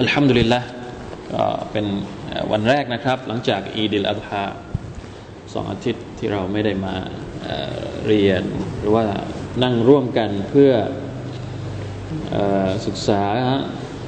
[0.00, 0.60] อัลฮัมดุลิลละ
[1.32, 1.86] ก็เป็น
[2.52, 4.44] วันแรกนะครับ หลังจากอีดิลอัลฮา
[5.52, 6.94] สองอาทิตย์ที่เราไม่ได้มา
[7.42, 8.44] เเรียน
[8.78, 9.04] หรือว่า
[9.62, 10.72] นั่งร่วมกันเพื่อ
[12.34, 12.36] อ
[12.86, 13.24] ศึกษา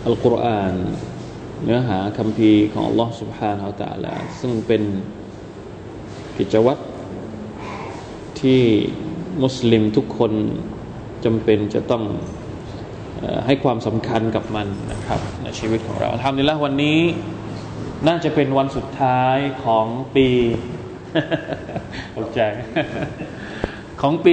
[0.06, 0.74] อัลกุรอาน
[1.64, 4.82] เนื้อหาคำพีของ Allah سبحانه และ تعالى ซึ่งเป็น
[6.38, 6.82] กิจวัตร
[8.40, 8.62] ที่
[9.42, 10.32] มุสลิมทุกคน
[11.24, 12.04] จำเป็นจะต้อง
[13.45, 16.99] ให้ความสำคัญกับมันนะครับในชีวิตของเราทำนี้ละวันนี้
[18.07, 19.85] น่าจะเป็นวันสุดท้ายของ
[20.15, 20.27] ปี
[22.15, 22.41] ตกใจ
[24.01, 24.31] ของปี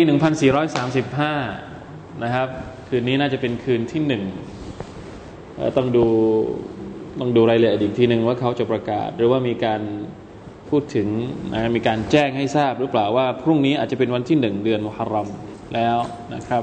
[1.26, 2.48] 1435 นะครับ
[2.88, 4.22] คืนนี้น่าจะเป็นคืนที่หนึ่ง
[5.76, 6.06] ต้องดู
[7.20, 9.80] ต้องดูรายละเอียดอีกทีหนึ่งว่าเขาจะประกาศ หรือว่ามีการ
[10.70, 11.08] พูดถึง
[11.52, 15.28] นะมีการแจ้งให้ทราบหรือเปล่าว่าพรุ่งนี้อาจจะเป็นวันที่หนึ่งเดือนมุฮัรรอม
[15.74, 15.96] แล้ว
[16.34, 16.62] นะครับ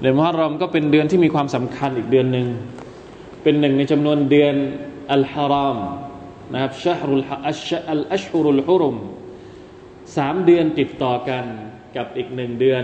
[0.00, 2.48] เดือนมุฮัรรอมก็เป็นเดือนที่มีความสำคัญอีกเดือนหนึ่ง
[3.42, 4.54] เป็นหนึ่งในจำนวนเดือน
[5.12, 5.78] อัลฮารอม
[6.52, 8.96] นะครับชฮรุลอัชอัลอัชฮุรุลฮุรุม
[10.16, 11.44] สามเดือนติดต่อกัน
[11.96, 12.82] กับอีกหนึ่งเดือน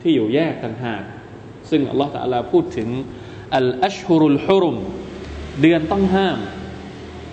[0.00, 1.02] ที่อยู่แยกต่างหาก
[1.70, 2.88] ซึ่งอัลลอฮฺตะลาพูดถึง
[3.56, 4.76] อัลอัชฮุรุลฮุรุม
[5.62, 6.38] เดือนต้องห้าม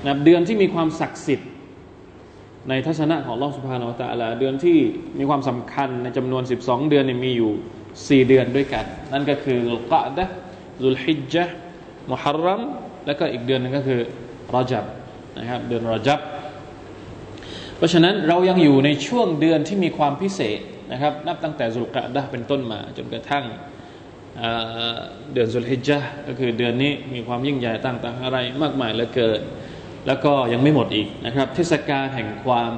[0.06, 1.50] นะเดือนที่มีความศักดิ์สิทธิ์
[2.69, 4.78] ในทัศนะของลอสุภาโนตะลาเดือนที่
[5.19, 7.53] มีความสำคัญในจำนวน 12 เดือนมีอยู่
[8.08, 10.26] สี่เดือนด้วยกัน นั่นก็คือลกะดะ
[10.84, 11.53] ซุลฮิจจ์
[12.12, 12.62] มุฮัรรัม
[13.06, 14.02] แล้วก็อีกเดือนนึงก็คือ
[14.53, 14.86] รอจับ
[15.38, 16.20] นะครับเดือนรอจับ
[17.78, 20.59] เพราะฉะนั้นเรายังอยู่ในช่วงเดือนที่มีความพิเศษ
[20.91, 23.46] นะครับ นับตั้งแต่ซุลกะดะเป็นต้นมา จนกระทั่ง
[25.34, 29.41] เดือนสุลฮิจจ์ก็คือเดือนนี้มีความยิ่งใหญ่ต่างๆอะไรมากมายเหลือเกิน
[30.07, 32.74] แล้วก็ยังไม่หมดอีกนะครับ เทศกาลแห่งความ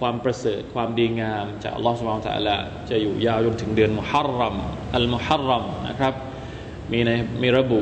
[0.00, 2.56] ความประเสริฐความดีงาม จากอัลลอฮฺสุบานตะละ
[2.90, 4.56] จะอยู่ยาวจนถึงเดือนมุฮัรรัม
[4.96, 6.14] อัลมุฮัรรัมนะครับ
[6.92, 7.10] มีใน
[7.42, 7.80] มีระบุ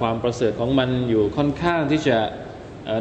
[0.00, 2.18] ความประเสริฐของมันอยู่ค่อนข้างที่จะ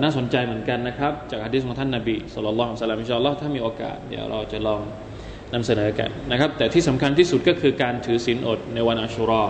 [0.04, 4.82] น่าสนใจเหมือนกันนะครับ จากฮะดีษของท่านนาบีสุลต่านละสัลลัมอิชอัลลอฮ์ถ้ามีโอกาสเดี๋ยวเราจะลอง
[5.54, 9.46] นำเสนอกันนะครับ แต่ที่สำคัญที่สุดก็คือการถือศีลอดในวันอัชุรอ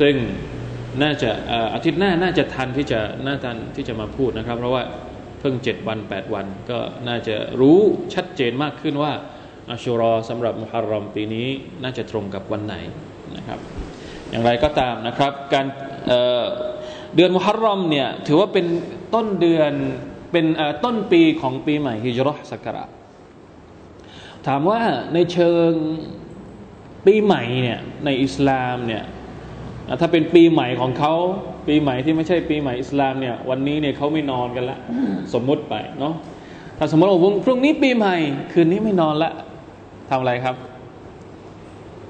[0.00, 0.14] ซึ่ง
[1.02, 1.30] น่าจะ
[1.74, 4.82] อาทิตย์หน้าน่าจะทันที่จะน่าทันที่จะมาพูดนะครับ เพราะว่า
[5.40, 6.78] เพิ่งเจ็ดวันแปดวัน ก็
[7.08, 7.78] น่าจะรู้
[8.14, 9.12] ชัดเจนมากขึ้นว่า
[9.70, 11.46] อัชุรอสำหรับมุฮัรรอมปีนี้
[11.82, 12.74] น่าจะตรงกับวันไหน
[13.36, 13.58] นะครับ
[14.30, 15.66] อย่างไรก็ตามนะครับ การ
[16.06, 18.66] เเดือนมุฮัรรอมเนี่ยถือว่าเป็น
[19.14, 19.72] ต้นเดือน
[20.32, 20.46] เป็น
[20.84, 22.84] ต้นปีของปีใหม่ฮิจรัชสักรา
[24.46, 24.80] ถามว่า
[25.14, 25.70] ในเชิง
[27.06, 29.04] ปีใหม่เนี่ยในอิสลามเนี่ย
[30.00, 31.14] ถ้าเป็นปีใหม่ของเขา
[31.66, 34.78] ปีใหม่ที่ไม่ใช่ปีใหม่อิสลามเนี่ยวันนี้เนี่ยเขาไม่นอนกันละ
[35.34, 36.14] สมมุติไปเนาะ
[36.78, 38.16] ถ้าสมมติว่าพรุ่งนี้ปีใหม่
[38.52, 39.32] คืนนี้ไม่นอนละ
[40.10, 40.56] ทำอะไรครับ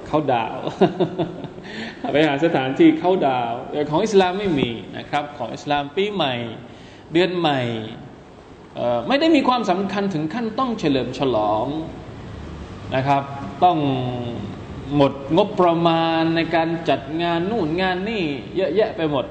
[0.07, 0.59] เขาดาว
[2.13, 3.53] ไปหาสถานที่เขาดาว
[3.91, 6.35] ของอิสลามไม่มีนะครับ ของอิสลามปีใหม่
[7.13, 7.61] เดือนใหม่
[9.09, 11.67] ไม่ได้มีความสำคัญถึงขั้นต้องเฉลิมฉลอง
[12.97, 13.23] นะครับ
[13.65, 13.79] ต้อง
[14.97, 18.25] หมดงบประมาณในการจัดงานนู่นงานนี่
[18.57, 19.25] เยอะแยะไปหมด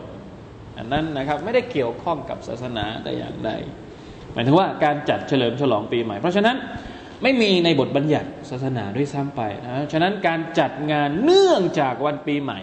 [0.79, 3.51] อันนั้นนะครับไม่ได้เกี่ยวข้องกับศาสนาแต่อย่างใด
[4.33, 6.57] หมายถึงว่าการจัดเฉลิมฉลองปีใหม่ เพราะฉะนั้น
[7.23, 12.59] ไม่มีในบทบัญญัติศาสนาด้วยซ้ำไปนะฉะนั้นการจัดงานเนื่องจากวันปีใหม่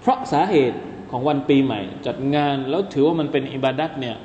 [0.00, 0.78] เพราะสาเหตุ
[1.10, 4.16] ของวันปีใหม่ จัดงานแล้วถือว่ามันเป็นอิบาดัตเนี่ย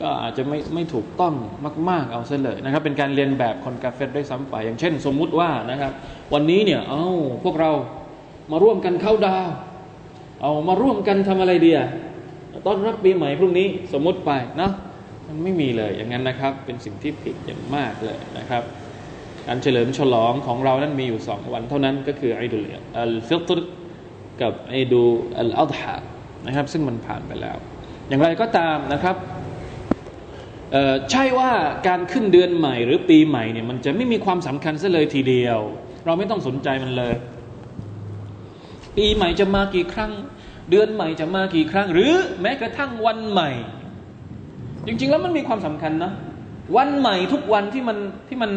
[0.00, 1.34] ก็อาจจะไม่ไม่ถูกต้อง
[1.90, 5.92] มาก ๆ เอาซะเลยนะครับเป็นการเรียนแบบคนกาเฟตด้วยซ้ำไป อย่างเช่น สมมุติว่านะครับ
[6.34, 7.04] วันนี้เนี่ยเอา
[7.44, 7.70] พวกเรา
[8.50, 9.48] มาร่วมกันเข้าดาว
[10.42, 11.86] เอามาร่วมกันทำอะไรเดีอะ
[12.66, 14.70] ต้อนรับปีใหม่พรุ่งนี้สมมติไปนะ
[15.26, 18.62] มันไม่มีเลยอย่างนั้นนะครับ เป็นสิ่งที่ผิดอย่างมากเลยนะครับ
[19.46, 22.64] การเฉลิมฉลองของเรานั้นมีอยู่สองวันเท่านั้นก็คือไอดุล
[22.98, 23.60] อัลฟิตร
[24.42, 25.02] กับไอดู
[25.38, 25.96] อัลอัลฮะ
[26.46, 27.56] นะครับ ซึ่งมันผ่านไปแล้ว
[28.08, 29.16] อย่างไรก็ตามนะครับ
[31.10, 31.50] ใช่ว่า
[31.88, 35.58] การขึ้นเดือนใหม่หรือปีใหม่เนี่ยมันจะไม่มีความสำคัญซะเลยทีเดียว
[36.04, 37.14] เราไม่ต้องสนใจมันเลย
[38.96, 40.12] ปีใหม่จะมากี่ครั้ง
[40.70, 43.50] เดือนใหม่จะมากี่ครั้ง หรือแม้กระทั่งวันใหม่
[44.86, 46.12] จริง ๆ แล้วมันมีความสำคัญนะ
[46.76, 47.98] วันใหม่ทุกวันที่มัน
[48.28, 48.50] ที่มัน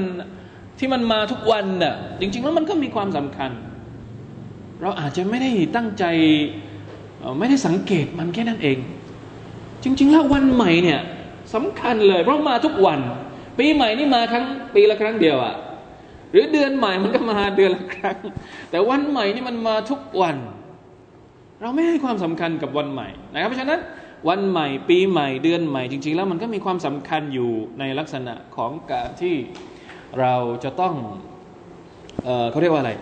[0.79, 3.51] ที่มันมาทุกวันน่ะจริง ๆ แล้วมันก็มีความสำคัญ
[4.81, 6.03] เราอาจจะไม่ได้ตั้งใจ
[7.39, 8.77] ไม่ได้สังเกตมันแค่นั้นเอง
[9.83, 10.99] จริง ๆ แล้ววันใหม่เนี่ย
[11.53, 12.99] สำคัญเลย เพราะมาทุกวัน
[13.59, 14.45] ปีใหม่นี่มาครั้ง
[14.75, 15.55] ปีละครั้งเดียวอะ
[16.33, 18.17] หรือเดือนใหม่มันก็มาเดือนละครั้ง
[18.71, 20.37] แต่วันใหม่นี่มันมาทุกวัน
[21.61, 23.79] เราไม่ให้ความสำคัญกับวันใหม่นะครับ เพราะฉะนั้น
[24.29, 29.35] วันใหม่ปีใหม่เดือนใหม่จริง ๆ แล้วมันก็มีความสำคัญอยู่ในลักษณะของการที่
[30.19, 30.95] เราจะต้อง
[32.23, 32.93] เอเขาเรียกว่าอะไร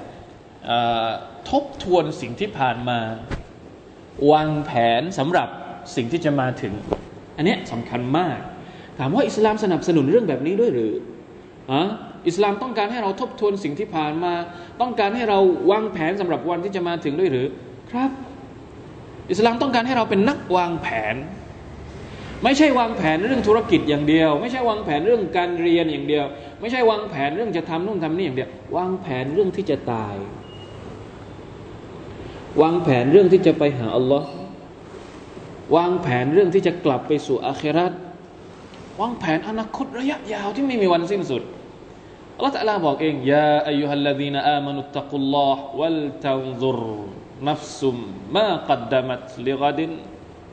[1.50, 3.00] ทบทวนสิ่งที่ผ่านมา
[4.32, 5.50] วางแผนสำหรับ
[5.96, 6.74] สิ่งที่จะมาถึง
[7.38, 8.40] อันนี้สำคัญมาก
[9.00, 10.92] ถามว่าอิสลามสนับสนุนเรื่องแบบนี้ด้วยหรือ
[11.72, 11.82] อะ
[12.28, 14.34] อิสลามต้องการให้เราทบทวนสิ่งที่ผ่านมา
[14.82, 15.40] ต้องการให้เรา
[15.72, 17.48] วางแผนสำหรับวันที่จะมาถึงด้วยหรือ
[17.92, 18.12] ครับ
[19.32, 21.16] อิสลามต้องการให้เราเป็นนักวางแผน
[22.44, 26.26] ไม่ใช่วางแผนเรื่องธุรกิจอย่างเดียว ไม่ใช่วางแผนเรื่องการเรียนอย่างเดียว
[26.62, 30.16] ไม่ใช่วางแผนเรื่องจะทำนู่นทำนี่อย่างเดียว วางแผนเรื่องที่จะตาย
[32.62, 34.30] วางแผนเรื่องที่จะไปหาอัลลอฮ์
[35.76, 37.94] วางแผนเรื่องที่จะกลับไปสู่อาคราต
[39.02, 41.42] วางแผนอนาคตระยะยาวที่ไม่มีวันสิ้นสุด
[42.41, 46.81] อัลลอฮฺตะลาบอกเองยาอายุฮัลลดีนอามานุตตะกุลลอฮ์วัลตันซุร
[47.49, 47.97] นัฟซุม
[48.37, 49.91] มากัดดามัตลิกดิน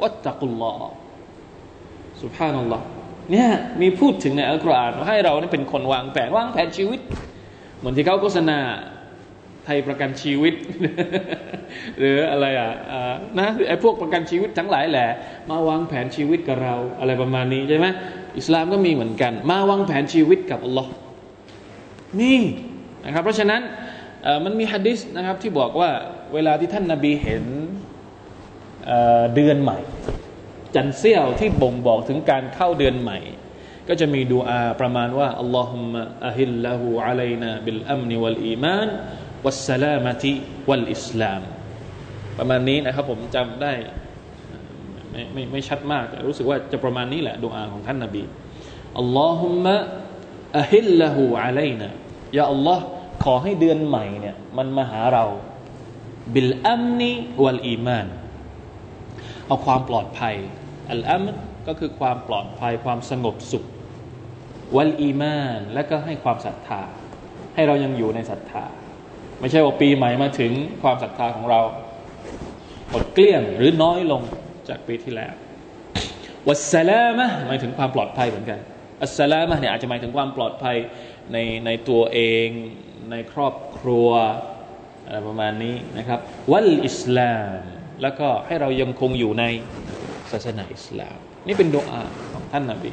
[0.02, 0.94] วัตตะกุลลอฮ์
[2.22, 2.86] سبحان อัลลอฮ์
[3.32, 3.50] เนี่ย
[3.82, 7.02] มีพูดถึงในอัลกุรอานว่าให้เรานี่เป็นคนวางแผนวางแผนชีวิต
[7.78, 8.60] เหมือนที่เขาโฆษณา
[9.66, 10.56] ไทยประกันชีวิต
[12.00, 12.70] หรืออะไรอ่ะ
[13.40, 15.08] นะไอ้พวกประกันชีวิตทั้งหลายแหละ
[15.50, 17.88] มาวางแผนชีวิตกับเรา อะไรประมาณนี้ใช่ไหม
[18.38, 20.92] อิสลามก็มีเหมือนกัน มาวางแผนชีวิตกับอัลลอฮ์
[22.21, 22.41] นี่
[23.05, 23.63] นะครับ เพราะฉะนั้น
[24.45, 25.91] มันมีฮะดิษนะครับที่บอกว่า
[26.35, 27.45] เวลาที่ท่านนาบีเห็น
[29.35, 29.79] เดือนใหม่
[30.75, 33.19] จันเซี่ยวที่บ่งบอกถึงการเข้าเดือนใหม่
[33.89, 38.89] ก็จะมีดูอาประมาณว่าอัลลอฮุมะอะฮิลละหูอะลัยนาบิลอัมนิวัลอีมาน
[39.45, 40.33] วัสสลามะติ
[40.69, 41.43] วัลอิสลาม
[42.39, 43.73] ประมาณนี้นะครับผมจำได้
[45.11, 48.23] ไม่ไม่ไม่ชัดมากแต่รู้สึกว่าจะประมาณนี้แหละดูอาของท่านนาบี
[48.99, 51.89] اللهم أهله علينا يا
[52.37, 52.85] الله
[53.25, 55.25] ขอให้เดือนใหม่เนี่ยมันมาหาเรา
[56.35, 58.07] بالأمن والإيمان
[59.47, 60.37] เอาความปลอดภัย
[60.93, 61.25] الأمن
[61.67, 63.65] ก็คือความปลอดภัยความสงบสุข
[64.77, 66.83] والإيمان และก็ให้ความศรัทธา
[67.55, 68.65] ให้เรายังอยู่ในศรัทธา
[69.41, 70.53] ไม่ใช่ว่าปีใหม่มาถึง
[70.83, 71.61] ความศรัทธาของเรา
[72.91, 74.23] หมดเกลี้ยงหรือน้อยลง
[74.69, 75.35] จากปีที่แล้ว
[76.49, 78.59] วัสสลามะหมายถึงความปลอดภัยเหมือนกัน
[79.03, 80.77] อัสสลามะเนี่ยอาจจะหมายถึงความปลอดภัย
[81.33, 81.37] ใน
[81.67, 82.49] ในตัวเอง
[83.11, 84.09] ในครอบครัว
[85.05, 86.19] อะไรประมาณนี้นะครับ
[86.53, 87.59] วัลอิสลาม
[88.03, 89.45] แล้วก็ให้เรายังคงอยู่ใน
[90.31, 91.17] ศาสนาอิสลาม
[91.47, 92.03] นี่เป็นดวอา
[92.33, 92.93] ของท่านนาบี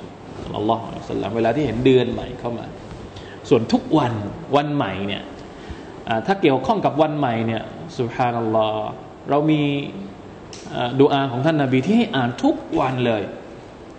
[0.57, 2.66] อัลลอฮฺสัลลัมเวลาที่เห็นเดือนใหม่เข้ามา
[3.50, 4.13] ส่วนทุกวัน
[4.56, 5.24] วันใหม่เนี่ย
[6.25, 7.63] ถ้าเกี่ยวข้องกับวันใหม่เนี่ย
[8.00, 8.90] สุฮานัลลอฮ์
[9.30, 9.62] เรามี
[11.01, 13.24] ดูอาของท่านนาบีที่ให้อ่านทุกวันเลย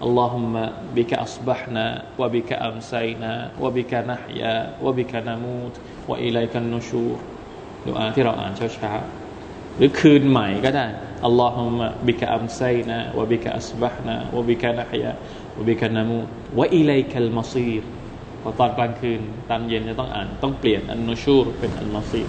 [0.08, 0.54] اللهم
[0.98, 1.86] بك أصبحنا
[2.22, 4.56] وبك أمسينا وبك نحيا
[4.86, 5.76] وبك نموت
[6.10, 7.18] وإليك النشور
[7.86, 10.86] ดูอาที่เราอ่านเช้าๆหรือคืนใหม่ก็ได้
[11.30, 15.14] اللهم بك أمسينا وبك أصبحنا وبك نحيا
[15.58, 17.84] وبك نموت وإليك المصير
[18.42, 22.24] พอตอนกลางคืนตอนเย็นจะต้องอ่านต้องเปลี่ยนอันนูชูรเป็นอันมอซี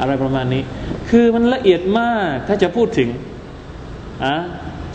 [0.00, 0.62] อะไรประมาณนี้
[1.10, 3.08] คือมันละเอียดมากถ้าจะพูดถึง
[4.24, 4.34] อ่ะ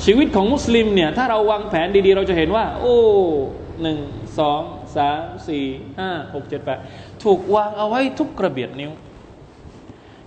[0.04, 2.96] ชีวิตของมุสลิมเนี่ยถ้าเราวางแผนดีๆ เราจะเห็นว่า โอ้
[3.82, 3.98] หนึ่ง
[4.38, 4.62] สอง
[4.96, 5.64] สามสี่
[5.98, 6.78] ห้าหกเจ็ดแปด
[7.24, 8.92] ถูกวางเอาไว้ทุกกระเบียดนิ้ว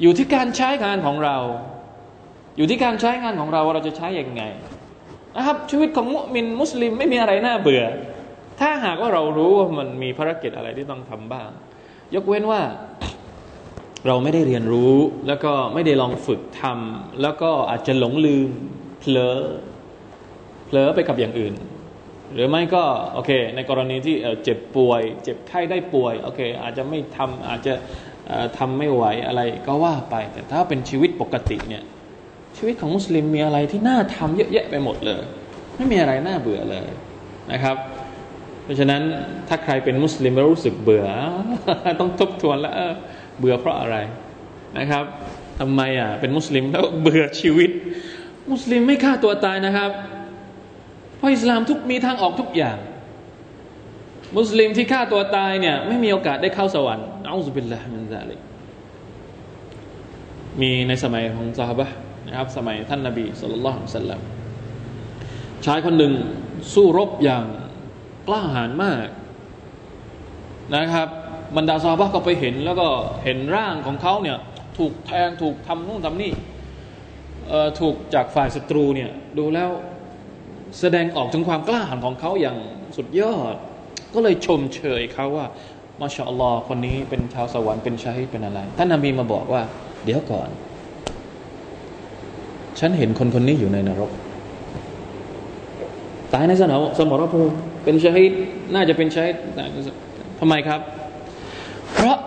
[0.02, 1.38] อยู่ที่การใช้งานของเรา
[2.58, 4.44] อยู่ที่การใช้งานของเราเราจะใช้อย่างไง
[5.36, 7.84] นะครับชีวิตของมุมินมุสลิมไม่มีอะไรน่าเบื่อ
[8.60, 11.50] ถ้าหากว่าเรารู้ว่ามันมีภารกิจอะไรที่ต้องทำบ้าง
[12.16, 12.62] ยกเว้นว่า
[14.08, 14.94] เราไม่ได้เรียนรู้
[15.28, 18.50] แล้วก็ไม่ได้ลองฝึกทำแล้วก็อาจจะหลงลืม
[19.16, 19.30] ลอ
[20.66, 21.54] เผลอไปกับอย่างอื่น
[22.34, 22.84] หรือไม่ก็
[23.14, 27.74] โอเค ในกรณีที่เจ็บป่วย เจ็บไข้ได้ป่วยโอเค อาจจะไม่ทำอาจจะ
[28.58, 31.84] ทำไม่ไหวอะไรก็ว่าไป แต่ถ้าเป็นชีวิตปกติเนี่ย
[32.58, 35.24] ชีวิตของมุสลิมมีอะไรที่น่าทำเยอะแยะไปหมดเลย
[35.76, 36.90] ไม่มีอะไรน่าเบื่อเลย
[37.52, 37.78] นะครับ
[38.64, 39.02] เพราะฉะนั้น
[39.48, 41.06] ถ้าใครเป็นมุสลิมแล้วรู้สึกเบื่อ
[42.00, 42.74] ต้องทบทวนแล้ว
[43.40, 43.98] เบื่อเพราะอะไร
[44.78, 45.04] นะครับ
[45.60, 47.72] ทำไมอะเป็นมุสลิมแล้วเบื่อชีวิต
[48.52, 49.92] มุสลิมไม่ฆ่าตัวตายนะครับ
[51.18, 52.78] เพราะอิสลามทุกมีทางออกทุกอย่าง
[54.38, 58.40] มุสลิมที่ฆ่าตัวตายเนี่ยไม่มีโอกาสได้เข้าสวรรค์نعوذ بالله من ذلك
[60.62, 61.88] มีในสมัยของซอฮาบะฮ์
[62.28, 64.22] นะครับสมัยท่านนาบีสุลต่านสัลลัม
[65.66, 66.14] ชายคนหนึ่ง
[66.74, 67.46] สู้รบอย่าง
[68.28, 69.08] กล้าหาญมาก
[70.76, 71.08] นะครับ
[71.58, 72.88] บรรดาซาบะก็ไปเห็นแล้วก็
[73.24, 74.38] เห็นร่างของเขาเนี่ย
[74.78, 76.32] ถูกแทงถูกทำนู่นทำนี่
[77.80, 79.70] ถูกจากฝ่ายศัตรูเนี่ยดูแล้ว
[80.80, 82.58] แสดงออกถึงความกล้าหาญของเขาอย่าง
[82.98, 83.56] สุดยอด
[84.14, 85.46] ก็เลยชมเชยเขาว่า
[86.02, 89.62] มาชาอัลลอฮ์คนนี้เป็นชาวสวรรค์เป็นชาฮิดเป็นอะไร ท่านนาบีมาบอกว่า
[90.06, 90.50] เดี๋ยวก่อน
[92.80, 94.12] ฉันเห็นคนคนนี้อยู่ในนรก
[96.34, 98.32] ตายในสนามสมรภูมิเป็นชาฮิด
[98.74, 99.36] น่าจะเป็นชาฮิด
[100.40, 100.80] ทำไมครับ
[101.94, 102.18] เพราะ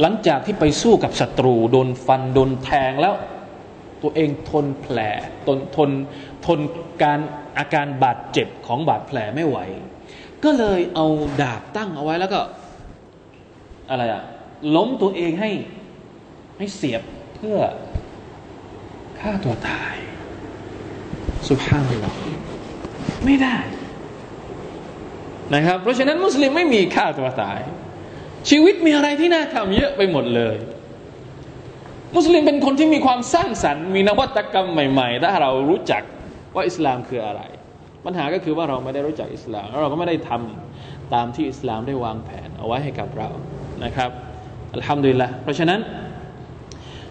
[0.00, 3.14] หลังจากที่ไปสู้กับศัตรู โดนฟัน โดนแทงแล้ว
[4.04, 4.98] ตัวเองทนแผล
[5.46, 5.90] ทนทน
[6.46, 6.60] ทน
[7.02, 7.20] การ
[7.58, 9.58] อาการบาดเจ็บของบาดแผลไม่ไหว
[10.44, 11.06] ก็เลยเอา
[11.42, 12.40] ดาบตั้งเอาไว้แล้วก็
[13.90, 14.22] อะไรอะ
[14.76, 15.50] ล้มตัวเองให้
[16.58, 17.02] ให้เสียบ
[17.36, 17.58] เพื่อ
[19.20, 19.94] ฆ่าตัวตาย
[21.46, 22.14] สุภาพหรอ
[23.24, 23.56] ไม่ได้
[25.54, 27.60] นะครับ เพราะฉะนั้นมุสลิมไม่มีฆ่าตัวตาย
[28.50, 30.56] ชีวิตมีอะไรที่น่าทำเยอะไปหมดเลย
[32.16, 36.02] มุสลิมเป็นคนที่มีความสร้างสรรค์ มีนวัตกรรมใหม่ๆ ถ้าเรารู้จัก
[36.54, 37.42] ว่าอิสลามคืออะไร
[38.04, 43.28] ปัญหาก็คือว่าเราไม่ได้รู้จักอิสลามแล้วเราก็ไม่ได้ทำตามที่อิสลามได้วางแผนเอาไว้ให้กับเรา
[43.84, 44.10] นะครับ
[44.74, 45.80] อัลฮัมดุลิลละเพราะฉะนั้น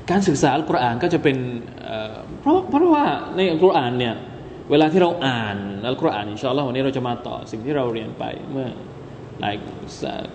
[0.09, 1.37] การศึกษาอัลกุรอานก็จะเป็น
[2.41, 3.05] เพราะเพราะว่า
[3.35, 4.15] ในอัลกุรอานเนี่ย
[4.71, 5.57] เวลาที่เราอ่าน
[5.87, 8.67] อัลกุรอานอินชาอัลลอฮ์วันนี้เราจะมาต่อสิ่งที่เราเรียนไปเมื่อ
[9.41, 9.55] หลาย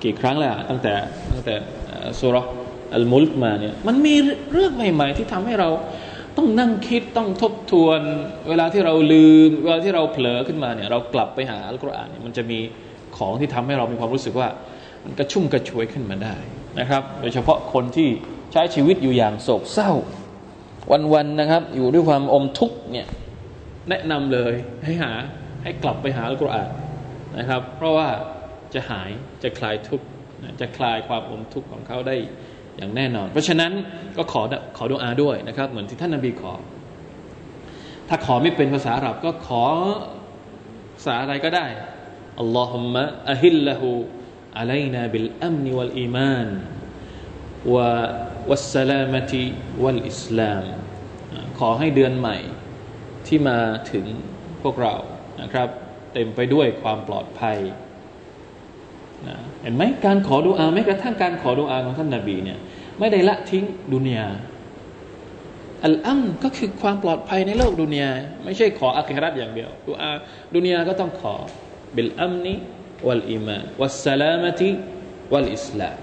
[0.02, 0.94] กี่ครั้งแล้วตั้งแต่
[1.32, 1.54] ตั้งแต่
[2.20, 2.36] สุร
[2.94, 4.14] อัลมุลกมาเนี่ยมันมี
[4.52, 5.68] เรื่องใหม่ ๆ ที่ทำให้เรา
[6.36, 8.00] ต้องนั่งคิดต้องทบทวน
[8.48, 12.58] เวลาที่เราลืม เวลาที่เราเผลอขึ้นมาเนี่ยเรากลับไปหาอัลกุรอานเนี่ยมันจะมี
[13.16, 14.48] ของที่ทำให้เรามีความรู้สึกว่า
[15.04, 16.36] มันกระชุ่มกระชวยขึ้นมาได้
[16.80, 18.08] นะครับ โดยเฉพาะคนที่
[18.52, 19.92] ใช้ชีวิตอยู่อย่างโศกเศร้า
[21.12, 23.06] วันๆนะครับ อยู่ด้วยความอมทุกข์เนี่ย
[23.88, 24.54] แนะนำเลย
[24.84, 25.12] ให้หา
[25.62, 26.70] ให้กลับไปหาอัลกุรอาน
[27.38, 28.08] นะครับ เพราะว่า
[28.74, 29.10] จะหาย
[29.42, 30.06] จะคลายทุกข์
[30.60, 32.16] จะคลายความอมทุกข์ของเขาได้
[32.78, 33.72] อย่างแน่นอน เพราะฉะนั้น
[34.16, 34.42] ก็ขอ
[34.76, 36.54] ขอดุอาด้วยนะครับ เหมือนที่ท่านนบีขอ
[38.08, 39.64] ถ้าขอไม่เป็นภาษาอาหรับก็ขอ
[40.94, 41.66] ภาษาอะไรก็ได้
[42.40, 43.90] อัลลอฮุมะอะฮิลละหู
[44.58, 46.48] อะลัยนาบิลอัมนิวัลอีมาน
[47.74, 47.88] วะ
[48.50, 49.44] วัสสลามติ
[49.82, 50.64] วัลอิสลาม
[51.58, 52.38] ขอให้เดือนใหม่
[53.26, 53.58] ที่มา
[53.92, 54.06] ถึง
[54.62, 54.94] พวกเรา
[55.42, 55.68] นะครับ
[56.12, 57.58] เต็มไปด้วยความปลอดภัย
[59.28, 62.58] นะเห็นไหมการขอดุอาแม้กระทั่งการขอดุอาของท่านนาบีเนี่ย
[62.98, 63.64] ไม่ได้ละทิ้ง
[63.94, 64.28] ดุนยา
[65.84, 68.10] الأمن ก็คือความปลอดภัยในโลกดุนยา
[68.44, 70.10] ไม่ใช่ขออาคิเราะฮ์อย่างเดียวดุอา
[70.54, 71.34] ดุนยาก็ต้องขอ
[71.96, 75.96] بالأمن والإيمان والسلامة والإسلام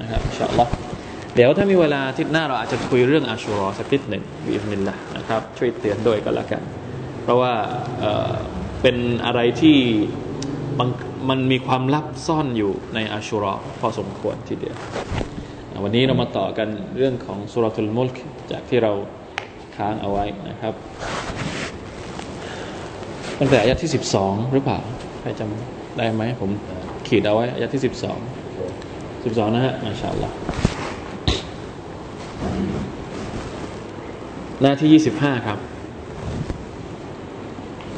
[0.00, 0.70] นะครับ إن شاء الله
[1.34, 6.62] เดี๋ยวถ้ามีเวลาอาทิตย์หน้าเราอาจจะคุยเรื่องอาชูรอสักนิดหนึ่งبإذن الله นะครับช่วยเตือนด้วยก็แล้วกัน
[7.22, 7.54] เพราะว่า
[8.00, 9.78] เเป็นอะไรที่
[11.28, 14.76] มันมีความลับซ่อนอยู่ในอาชูรอพอสมควรทีเดียว
[15.82, 18.18] วันนี้เรามาต่อกันเรื่องของสุรทูลมุลก
[18.50, 18.92] จากที่เรา
[19.76, 20.74] ค้างเอาไว้นะครับ
[23.38, 24.78] ตั้งแต่อายะที่สิบสองหรือเปล่า
[25.20, 26.50] ใครจำได้ไหมผม
[27.06, 28.18] ขีดเอาไว้อายะที่สิบสอง
[29.24, 30.34] สิบสองนะฮะมาชาอัลลอฮ์
[34.60, 35.58] หน้าที่ยี่สิบห้าครับ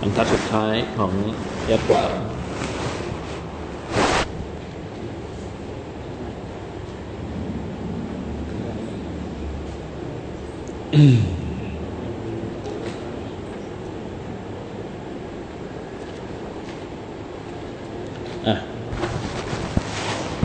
[0.01, 1.13] บรรทัดสุดท้ายของ
[1.71, 2.05] ยัดกว่า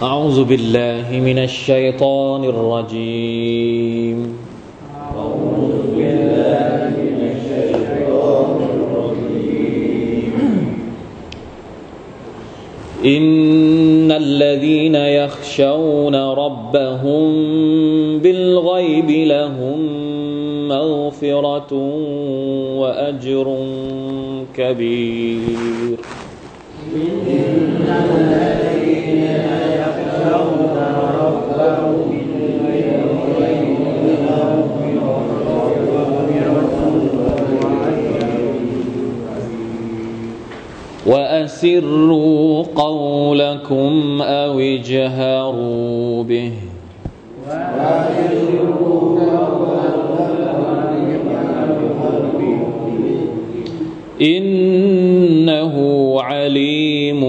[0.04, 4.38] أعوذ بالله من الشيطان الرجيم
[4.98, 10.34] أعوذ بالله من الشيطان الرجيم.
[13.06, 17.30] إن الذين يخشون ربهم
[18.20, 19.89] بالغيب لهم
[20.70, 21.74] مغفرة
[22.82, 23.48] وأجر
[24.58, 25.98] كبير.
[26.96, 29.24] إن الذين
[29.82, 30.76] يخشون
[31.20, 32.10] ربهم
[41.06, 46.69] وأسروا قولكم أو اجهروا به.
[54.22, 55.76] إنه
[56.22, 57.22] عليم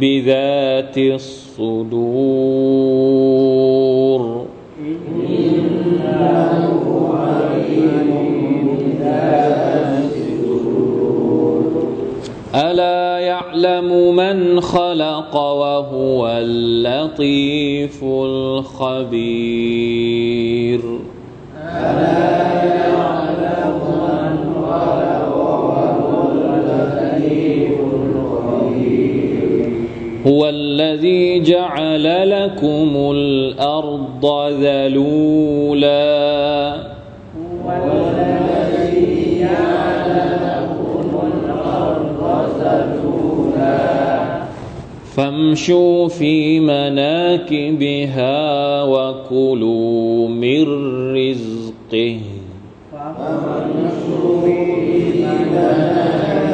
[0.00, 2.18] بذات الصدور.
[5.28, 8.10] إنه عليم
[8.80, 11.60] بذات الصدور
[12.54, 19.38] ألا يعلم من خلق وهو اللطيف الخبير.
[21.56, 22.27] ألا
[31.42, 34.24] جعل لكم الأرض
[34.60, 36.08] ذلولا.
[45.16, 48.36] فامشوا في مناكبها
[48.82, 50.64] وكلوا من
[51.14, 52.20] رزقه.
[52.92, 54.58] فامشوا في
[55.24, 56.47] مناكبها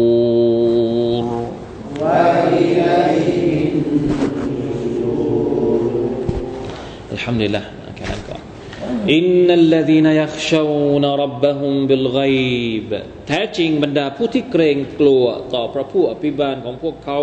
[0.00, 1.24] النشور
[2.02, 3.28] وإليه
[4.42, 5.00] النشور
[7.12, 7.64] الحمد لله
[7.98, 8.40] كلام قال
[9.18, 12.88] إن الذين يخشون ربهم بالغيب
[13.28, 15.24] แท้จริงบรรดาผู้ที่เกรงกลัว
[15.54, 17.20] ต่อพระผู้อภิบาลของพวกเขา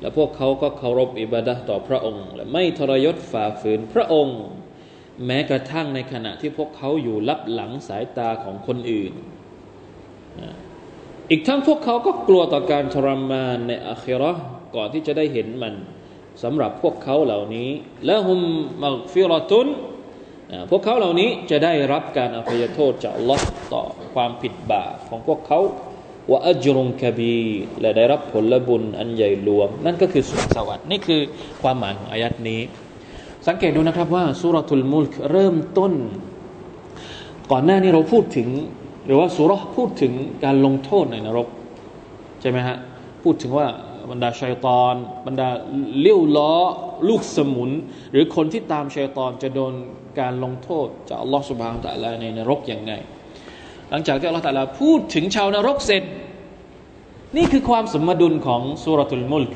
[0.00, 4.40] และพวกเขาก็เคารพอิบาดะต่อพระองค์ และไม่ทรยศฝ่าฝืนพระองค์
[5.25, 9.13] แม้กระทั่งในขณะที่พวกเขาอยู่ลับหลังสายตาของคนอื่น
[11.29, 14.31] อีกทั้งพวกเขาก็กลัวต่อการทรมานในอาคิรอ
[14.75, 15.73] ก่อนที่จะได้เห็นมัน
[16.43, 17.69] สำหรับพวกเขาเหล่านี้
[18.05, 18.41] และหุม
[18.81, 19.67] มักฟิรตุน
[20.69, 23.83] พวกเขาเหล่านี้จะได้รับการอภัยโทษจากลอสต่อ
[24.13, 25.59] ความผิดบาปของพวกเขา
[26.29, 27.37] ว่าอัจรุงคบี
[27.81, 31.21] และได้รับผลบุญอันใหญ่หลวง นั่นก็คือสวงสวรรค์นี่คือ
[31.61, 32.61] ความหมายของอายัดนี้
[33.47, 35.93] สังเกตดูนะครับว่าสุรทุลมุลกเริ่มต้น
[37.51, 38.47] ก่อนหน้านี้เราพูดถึง
[39.05, 41.47] หรือว่าสุรพูดถึงการลงโทษในนรก
[42.41, 42.77] ใช่ไหมฮะ
[43.23, 43.67] พูดถึงว่า
[44.11, 44.93] บรรดาชัยตอน
[45.27, 45.49] บรรดา
[46.01, 46.53] เลี้ยวล้อ
[47.09, 47.69] ลูกสมุน
[48.11, 49.73] หรือคนที่ตามชัยตอนจะโดน
[50.19, 52.93] การลงโทษจากอัลลอฮฺสุบฮานตะลาในนรกอย่างไง
[53.89, 56.03] หลังจากที่อัลลอฮฺตะลาพูดถึงชาวนรกเสร็จ
[57.37, 59.53] นี่คือความสมดุลของสุรทุลมุลก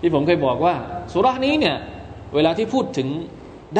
[0.00, 0.74] ที่ผมเคยบอกว่า
[1.12, 1.76] สุรานี้เนี่ย
[2.34, 3.08] เวลาที่พูดถึง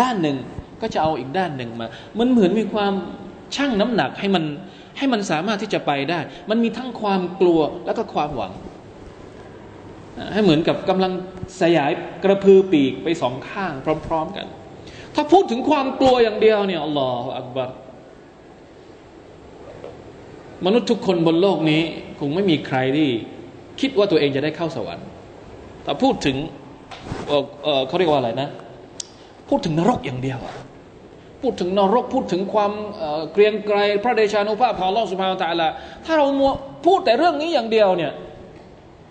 [0.01, 0.37] ด้านหนึ่ง
[0.81, 1.89] ก็จะเอาอีกด้านหนึ่งมา
[2.19, 2.93] มันเหมือนมีความ
[3.57, 4.45] ชั่งน้ำหนักให้มัน
[4.99, 8.53] ให้มันสามารถที่จะไปได้ มันมีทั้งความกลัวแล้วก็ความหวัง
[10.33, 11.13] ให้เหมือนกับกำลัง
[11.61, 11.91] สยาย
[12.25, 13.73] กระพือปีกไปสองข้าง
[14.07, 14.47] พร้อม ๆกัน
[15.15, 17.71] ถ้าพูดถึงความกลัวอย่างเดียวเนี่ยอัลลอฮฺอักบัร
[20.67, 21.83] มนุษย์ทุกคนบนโลกนี้
[22.19, 23.09] คงไม่มีใครที่
[23.81, 25.07] คิดว่าตัวเองจะได้เข้าสวรรค์
[25.85, 26.37] แต่พูดถึง
[27.87, 28.49] เขาเรียกว่าอะไรนะ
[29.49, 30.55] พูดถึงนรกอย่างเดียวอะ
[31.43, 32.73] พูดถึงนรกพูดถึงความ
[33.33, 35.69] เกรียงไกรพระเดชานุภาพของลอสุภาตาละ
[36.05, 36.53] ถ้าเรามัว
[36.87, 38.13] พูดแต่เรื่องนี้อย่างเดียวเนี่ย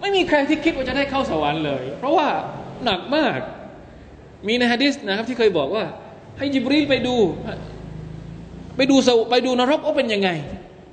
[0.01, 2.27] ไม่มีใครที่คิดว่าจะได้เข้าสวรรค์เลย เพราะว่า
[2.86, 3.39] หนักมาก
[4.47, 5.84] มีในฮะดิษนะครับที่เคยบอกว่า
[6.38, 7.15] ให้ยิบรีลไปดู
[8.77, 8.95] ไปดู
[9.30, 10.30] ไปดูนรกว่าเป็นยังไง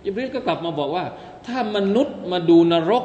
[0.04, 1.04] ยิบรีลก็กลับมาบอกว่า
[1.46, 3.04] ถ้ามนุษย์มาดูนรก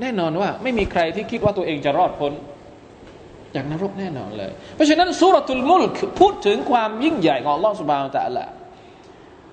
[0.00, 2.32] แน่นอนว่า ไม่มีใครที่คิดว่าตัวเองจะรอดพ้น
[3.54, 8.44] จากนรกแน่นอนเลย เพราะฉะนั้นสุรทุลมุลกพูดถึงความยิ่งใหญ่ของอัลลอฮฺสุบานตะละ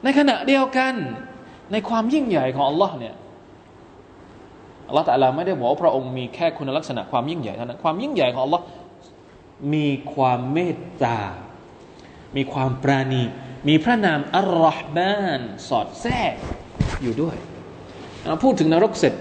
[0.04, 0.94] ในขณะเดียวกัน
[1.72, 3.16] ในความยิ่งใหญ่ของอัลลอฮ์เนี่ย
[4.88, 8.64] อัลลอฮฺตะลาไม่ได้บอกว่าพระองค์มีแค่คุณลักษณะความยิ่งใหญ่เท่านั้นความยิ่งใหญ่ของอัลลอฮ์
[9.74, 11.20] มีความเมตตา
[12.36, 13.24] มีความปราณี
[13.68, 16.34] มีพระนามอัลลอฮ์มานสอดแทรก
[17.02, 17.38] อยู่ด้วย
[18.44, 19.14] พูดถึงนรกเสร็จ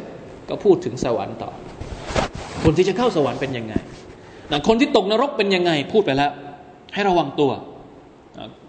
[0.49, 1.51] ก็พูดถึงสวรรค์ต่อ
[2.63, 3.75] คนที่จะเข้าสวรรค์เป็นยังไง
[4.51, 6.33] นะคนที่ตกนรกเป็นยังไงพูดไปแล้ว
[6.95, 7.51] ให้ระวังตัว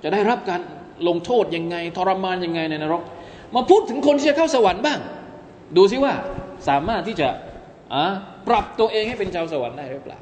[0.04, 0.62] จะได้รับการ
[1.08, 3.02] ลงโทษยังไง ทรมานยังไงในนรก
[3.56, 5.00] มาพูดถึงคนที่จะเข้าสวรรค์บ้าง
[5.78, 6.14] ดูซิว่า
[6.68, 7.28] สามารถที่จะ
[8.48, 10.20] ปรับตัวเองให้เป็นชาวสวรรค์ได้หรือเปล่า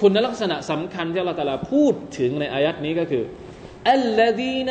[0.00, 3.24] คุณลักษณะสำคัญที่เราตะลาพูดถึงในอายัดนี้ก็คือ
[3.90, 4.70] อัลลดีน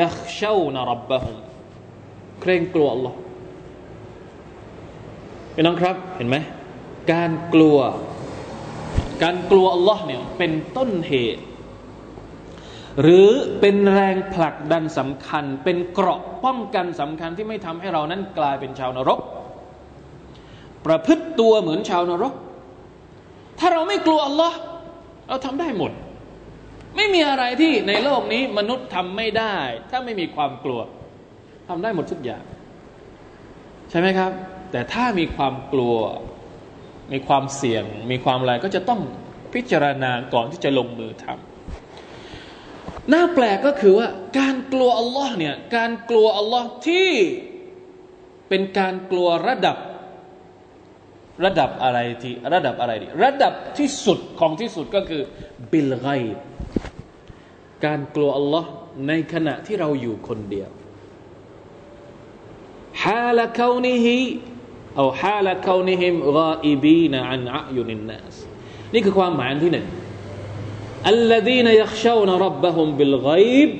[0.00, 1.36] ยักชาวนรับบะฮุม
[2.40, 3.14] เกรงกลัว Allah
[5.54, 6.36] พี่น้องครับเห็นไหม
[7.12, 7.78] การกลัว
[9.22, 11.42] การกลัวอัลลอฮ์เนี่ยเป็นต้นเหตุ
[13.02, 13.28] หรือ
[13.60, 19.20] เป็นแรงผลักดันสำคัญ เป็นเกราะป้องกันสำคัญที่ไม่ทำให้เรานั้นกลายเป็นชาวนรก
[20.86, 22.34] ประพฤติตัวเหมือนชาวนรก
[23.58, 24.56] ถ้าเราไม่กลัวอัลลอฮ์
[25.28, 25.92] เราทำได้หมด
[26.96, 29.56] ไม่มีอะไรที่ในโลกนี้มนุษย์ทำไม่ได้
[29.90, 30.80] ถ้าไม่มีความกลัว
[31.68, 32.42] ทำได้หมดทุกอย่าง
[33.90, 34.30] ใช่ไหมครับ
[34.70, 35.96] แต่ถ้ามีความกลัว
[37.12, 39.00] มีความเสี่ยง มีความอะไรก็จะต้อง
[39.54, 47.10] พิจารณาก่อนที่จะลงมือทำน่าแปลกก็คือว่า การกลัวอัลลอฮ์เนี่ยการกลัวอัลลอฮ์ที่
[48.48, 49.76] เป็นการกลัวระดับ
[51.44, 55.22] ระดับอะไรที่ระดับอะไรดีระดับที่สุดของที่สุดก็คือ
[55.72, 56.08] บิลไก
[57.84, 58.68] การกลัวอัลลอฮ์
[59.08, 60.70] ในขณะที่เราอยู่คนเดียว
[63.04, 64.18] ฮาละคานิฮี
[64.96, 68.34] เอาฮาละเขานิฮิมรออีบีนะอันอะยุนินนัส
[68.94, 69.86] นี่คือความหมายที่หนึ่ง
[71.08, 73.28] อัลลดีนยักชาวนรับบะฮุมบิลไก
[73.68, 73.70] บ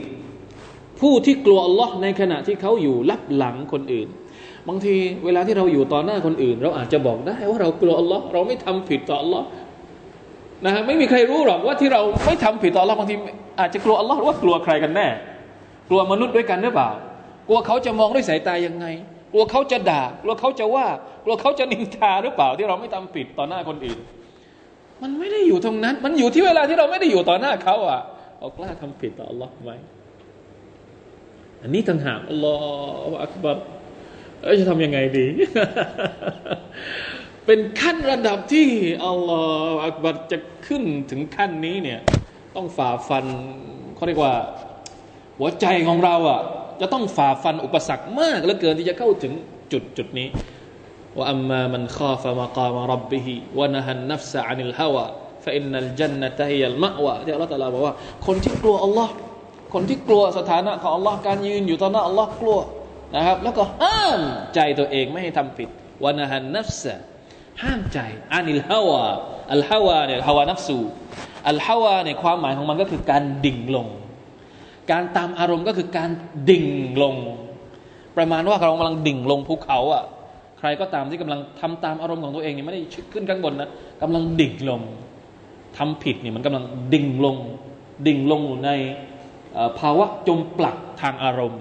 [1.01, 4.09] ผู้ที่กลัวอัลลอฮ์ในขณะที่เขาอยู่ลับหลังคนอื่น
[4.69, 4.95] บางที
[5.25, 9.47] เวลาที่เราอยู่ต่อหน้าคนอื่น เราอาจจะบอกได้ว่าเรากลัวอัลลอฮ์เราไม่ทำผิดต่ออัลลอฮ์
[10.65, 13.15] นะฮะไม่มีใครรู้หรอกว่าที่เราไม่ทำผิดต่ออัลลอฮ์บางที
[13.61, 15.09] อาจจะกลัวอัลลอฮ์หรือว่ากลัวใครกันแน่
[15.89, 16.91] กลัวมนุษย์ด้วยกันหรือเปล่า
[17.49, 18.87] กลัวเขาจะมองด้วยสายตายังไง
[19.33, 20.87] กลัวเขาจะด่า กลัวเขาจะว่า
[21.25, 23.99] กลัวเขาจะนินทาหรือเปล่าที่เราไม่ทำผิดต่อหน้าคนอื่น
[25.03, 28.03] มันไม่ได้อยู่ตรงนั้น มันอยู่ที่เวลาที่เราไม่ได้อยู่ต่อหน้าเขาอะ
[28.39, 29.71] เรากล้าทำผิดต่ออัลลอฮ์ไหม
[31.63, 32.57] อันนี้ต่างหากอัลลอ
[33.09, 33.57] ฮฺอักบัร
[34.43, 35.27] เอ้จะทำยังไงดี
[37.47, 38.69] เป็นขั้นระดับที่
[39.07, 42.01] อัลลอฮฺอักบัรจะขึ้นถึงขั้นนี้เนี่ย
[42.57, 43.27] ต้องฝ่าฟัน
[43.95, 44.35] เขาเรียกว่า
[45.39, 46.41] หัวใจของเราอะ
[46.81, 49.33] จะต้องฝ่าฟันอุปสรรคมากเหลือเกินที่จะเข้าถึง
[49.73, 50.29] จุดจุดนี้
[51.17, 55.05] ว่าอัมมามันข้าฟะมากามรับบิฮิวะนะฮันนัฟสะอานิลฮาวะ
[55.45, 57.95] ฟะอินนัลจันนตะฮิยัลมะวะที่อัลลอฮฺตรัสบอกว่า
[58.27, 59.13] คนที่กลัวอัลลอฮ์
[59.75, 62.59] คนที่กลัวสถานะของอัลลอฮ์การยืนอยู่ต่อหน้าอัลลอฮ์กลัว
[63.15, 64.21] นะครับ แล้วก็ห้าม
[64.55, 65.69] ใจตัวเองไม่ให้ทำผิด
[66.05, 66.95] วะนะฮันนัฟสะ
[67.63, 67.99] ห้ามใจ
[68.35, 69.05] อานิลฮาวะ
[69.53, 70.79] อัลฮาวะเนี่ยฮาวะนัฟสู
[71.49, 73.87] อัลฮาวะเนี่ยความหมายของมันก็คือการดิ่งลง
[74.91, 76.11] การตามอารมณ์ก็คือการ
[76.51, 76.67] ดิ่ง
[77.03, 77.15] ลง
[78.17, 80.05] ประมาณว่าเรากำลังดิ่งลงภูเขาอะ
[80.59, 83.69] ใครก็ตามที่กำลังทำตามอารมณ์ของตัวเองเนี่ยไม่ได้ขึ้นข้างบนนะ
[84.03, 84.81] กำลังดิ่งลง
[85.77, 87.37] ทำผิดเนี่ยมันกำลังดิ่งลง
[88.07, 88.71] ดิ่งลงอยู่ใน
[89.79, 91.61] ภาวะจมปลักทางอารมณ์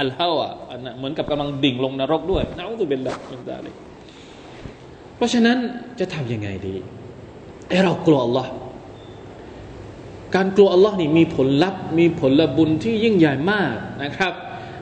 [0.00, 3.74] อัลฮาวะอันนั้นเหมือนกับกำลังดิ่งลงนรกด้วยนะอุบิลละมินซาลิก
[5.16, 5.56] เพราะฉะนั้น
[6.00, 6.74] จะทำยังไงดี
[7.68, 8.50] ไอเรากลัวอัลลอฮ์
[10.35, 13.73] การกลัวอัลลอฮ์นี่มีผลลัพธ์มีผลบุญที่ยิ่งใหญ่มาก
[14.03, 14.33] นะครับ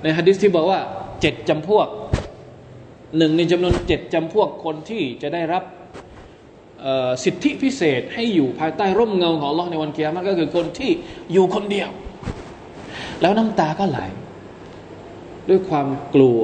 [0.02, 0.80] ในฮะดิษที่บอกว่า
[1.22, 1.88] เจ็ดจำพวก
[3.18, 5.63] หนึ่งในจำนวนเจ็ดจำพวกคนที่จะได้รับ
[7.24, 10.91] สิทธิพิเศษให้อยู่ภายใต้ร่มเงาของอัลลอฮ์ในวันเกียรติก็คือคนที่
[11.34, 11.89] อยู่คนเดียว
[13.22, 14.00] แล้วน้ำตาก็ไหล
[15.50, 16.41] ด้วยความกลัว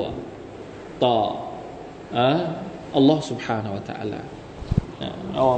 [1.04, 1.16] ต่อ
[2.96, 4.20] อัลลอฮ์ سبحانه และ تعالى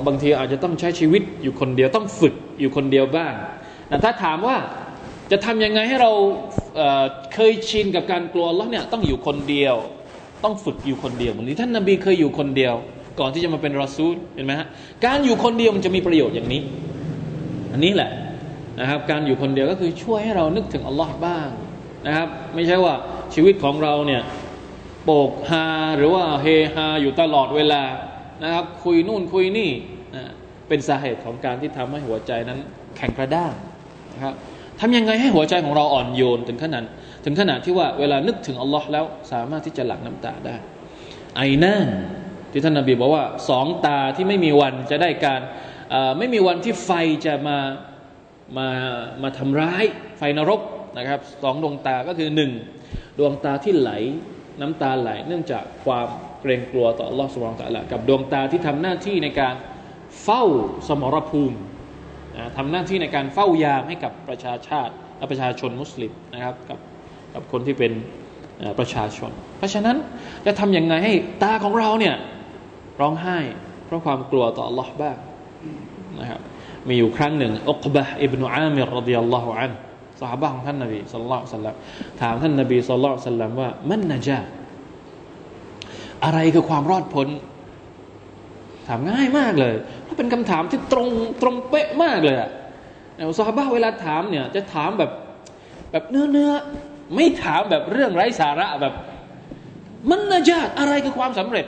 [0.08, 3.33] บางทีอาจจะต้องใช้ชีวิตอยู่คนเดียวต้องฝึก อยู่คนเดียวบ้าง
[3.89, 4.57] แต่ถ้าถามว่า
[5.31, 6.13] จะทำยังไงให้เรา
[6.77, 9.77] เเคยชินกับการกลัวอัลลอฮ์เนี่ยต้องอยู่คนเดียว
[10.45, 12.75] ต้องฝึกอยู่คนเดียวเหมือนที่ท่านนาบีเคยอยู่คนเดียว
[13.21, 14.67] ก่อนที่จะมาเป็นรอซูลเห็นไหมฮะ
[15.05, 16.63] การอยู่คนเดียวมันจะมีประโยชน์อย่างนี้
[17.73, 18.11] อันนี้แหละ
[18.81, 21.49] นะครับการอยู่คนเดียวก็คือช่วยให้เรานึกถึงอัลลอฮ์บ้าง
[22.07, 22.95] นะครับไม่ใช่ว่า
[23.35, 24.23] ชีวิตของเราเนี่ย
[25.05, 25.67] โปกฮา
[25.97, 27.83] หรือว่าเฮฮาอยู่ตลอดเวลา
[28.45, 29.71] นะครับคุยนู่นคุยนี่
[30.69, 32.59] เป็นสาเหตุของการที่ทำให้หัวใจนั้น
[32.97, 33.53] แข็งกระด้าง
[34.15, 34.35] นะครับ
[34.81, 36.83] ทำยังไงให้หัวใจของเราอ่อนโยนถึงขนาด
[37.25, 40.57] ถึงขนาดที่ว่าเวลานึกถึงอัลลอฮ์แล้วสามารถที่จะหลั่งน้ำตาได้
[41.37, 41.89] ไอนั่น
[42.53, 45.41] ที่ท่านนาบีบอกว่าสองตาที่ไม่มีวันจะได้การ
[46.19, 46.91] ไม่มีวันที่ไฟ
[47.27, 47.59] จะมา
[48.59, 48.69] มา
[49.23, 49.85] มาทำร้าย
[50.19, 50.61] ไฟนรก
[50.99, 52.53] นะครับสองดวงตาก็คือหนึ่ง
[53.19, 53.91] ดวงตาที่ไหล
[54.61, 56.07] น้ำตาไหล เนื่องจากความ
[56.41, 59.55] เกรงกลัวต่ออัลลอสุบานตะละกับดวงตาที่ทำหน้าที่ในการ
[60.31, 60.45] เฝ้า
[60.89, 61.57] สมรภูมิ
[62.57, 66.79] ทำหน้าที่ในการเฝ้ายามให้กับประชาชาติและประชาชนมุสลิมนะครับกับ
[67.35, 67.93] กับคนที่เป็น
[68.79, 69.97] ประชาชน เพราะฉะนั้น
[70.47, 71.13] จะทำอยังไงให้
[71.43, 72.17] ตาของเราเนี่ย
[73.01, 73.39] ร้องไห้
[73.87, 75.17] เพราะความกลัวต่อ Allah บ้าง
[76.21, 76.41] นะครับ
[76.89, 79.73] มีอยู่ครั้งหนึ่งอุกบะอิบนุอามิรดิยัลลอฮุอัน
[80.21, 81.75] สหายของท่านนบีสุลต่านสัลลัม
[82.21, 84.39] ถามท่านนบีสุลต่านสัลลัมว่ามันนะจา
[86.25, 87.29] อะไรคือความรอดพ้น
[88.89, 91.09] ถามง่ายมากเลยเพราะเป็นคำถามที่ตรง
[91.43, 92.51] ตรงเป๊ะมากเลยอะ
[93.15, 95.11] แต่ซาบะเวลาถามเนี่ยจะถามแบบ
[95.91, 96.51] แบบเนื้อเนื้อ
[97.15, 98.95] ไม่ถามแบบเรื่องไร้สาระแบบ
[100.11, 101.67] มันนะจาดอะไรคือความสำเร็จ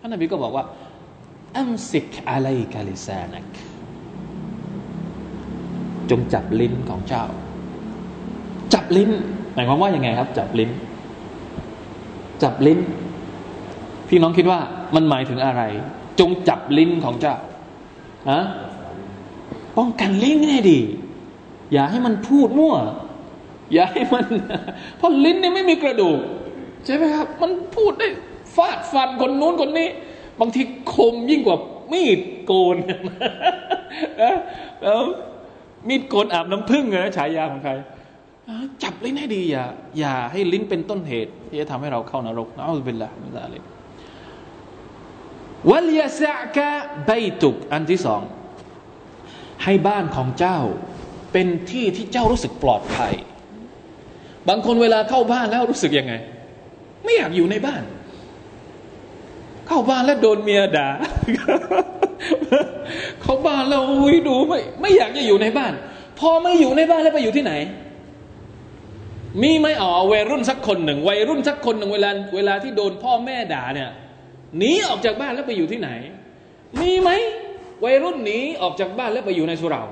[0.00, 0.64] ท่านนบีก็บอกว่า
[1.56, 3.44] อัมสิกอะไรกาลิซานัก
[6.10, 7.24] จงจับลิ้นของเจ้า
[8.74, 9.10] จับลิ้น
[9.54, 10.70] หมายความว่ายังไงครับ จับลิ้น
[12.42, 12.78] จับลิ้น
[14.08, 14.58] พี่น้องคิดว่า
[14.94, 15.62] มันหมายถึงอะไร
[16.20, 17.34] จงจับลิ้นของเจ้า
[18.30, 18.42] ฮะ
[19.78, 20.80] ป้องกันลิ้นให้ดี
[21.72, 22.76] อย่าให้มันพูดมั่ว
[23.72, 24.24] อย่าให้มัน
[24.98, 26.20] เพราะลิ้นเนี่ยไม่มีกระดูก
[26.84, 28.08] ใช่ไหมครับ มันพูดได้
[28.56, 29.88] ฟาดฟันคนนู้นคนนี้
[30.40, 30.62] บางที
[30.94, 31.58] คมยิ่งกว่า
[31.92, 32.76] มีดโกน
[34.82, 35.02] แล้ว
[35.88, 37.72] มีดโกนอาบน้ำพึ่งนะฉายาของใคร
[38.82, 39.64] จับลิ้นให้ดีอย่า
[39.98, 43.62] อย่าให้ลิ้นเป็นต้นเหตุที่จะทำให้เราเข้านรกนะอัลลอฮฺเป็นละมิซาลิก
[45.70, 46.70] วัลยาสะกะ
[47.06, 47.10] ใบ
[47.42, 48.22] ตุก อันที่สอง
[49.64, 50.58] ให้บ้านของเจ้า
[51.32, 53.14] เป็นที่ที่เจ้ารู้สึกปลอดภัย
[54.48, 56.12] บางคนเวลาเข้าบ้านแล้วรู้สึกยังไง
[57.04, 57.82] ไม่อยากอยู่ในบ้าน
[59.66, 60.88] เข้าบ้านแล้วโดนเมียด่า
[63.22, 65.72] เข้าบ้านแล้วอุ้ยดูไม่ไม่อยากจะอยู่ในบ้าน
[66.18, 67.52] พอไม่อยู่ในบ้านแล้วไปอยู่ที่ไหน
[69.42, 73.90] มีไหมอ๋อวัยรุ่นสักคนหนึ่งวัยรุ่นสักคนหนึ่งเวลาเวลาที่โดนพ่อแม่ด่าเนี่ย
[74.58, 75.90] หนีออกจากบ้านแล้วไปอยู่ที่ไหน
[76.80, 77.10] มีไหม
[77.84, 79.82] วัยรุ่นหนีออกจากบ้านแล้วไปอยู่ในสุรา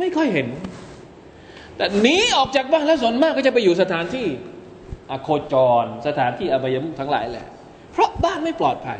[0.00, 0.46] ไม่ค่อยเห็น
[1.76, 4.26] แต่หนีออกจากบ้านแล้วส่วนมากก็จะไปอยู่สถานที่
[5.10, 7.46] อโคจร สถานที่อบายมุขทั้งหลายแหละ
[7.92, 8.98] เพราะบ้านไม่ปลอดภัย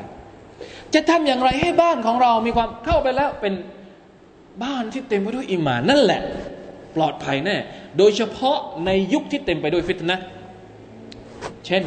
[0.94, 3.54] จะทำอย่างไรให้บ้านของเรามีความเข้าไปแล้วเป็น
[4.64, 6.20] บ้านที่เต็มไปด้วยอิมานนั่นแหละ
[6.96, 7.56] ปลอดภัยแน่
[7.98, 10.18] โดยเฉพาะในยุคที่เต็มไปด้วยฟิตนะ
[11.66, 11.82] เช่น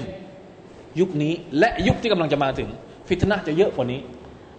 [0.99, 2.69] ยุคนี้และยุคที่กำลังจะมาถึง
[3.07, 4.01] ฟิตนะจะเยอะกว่านี้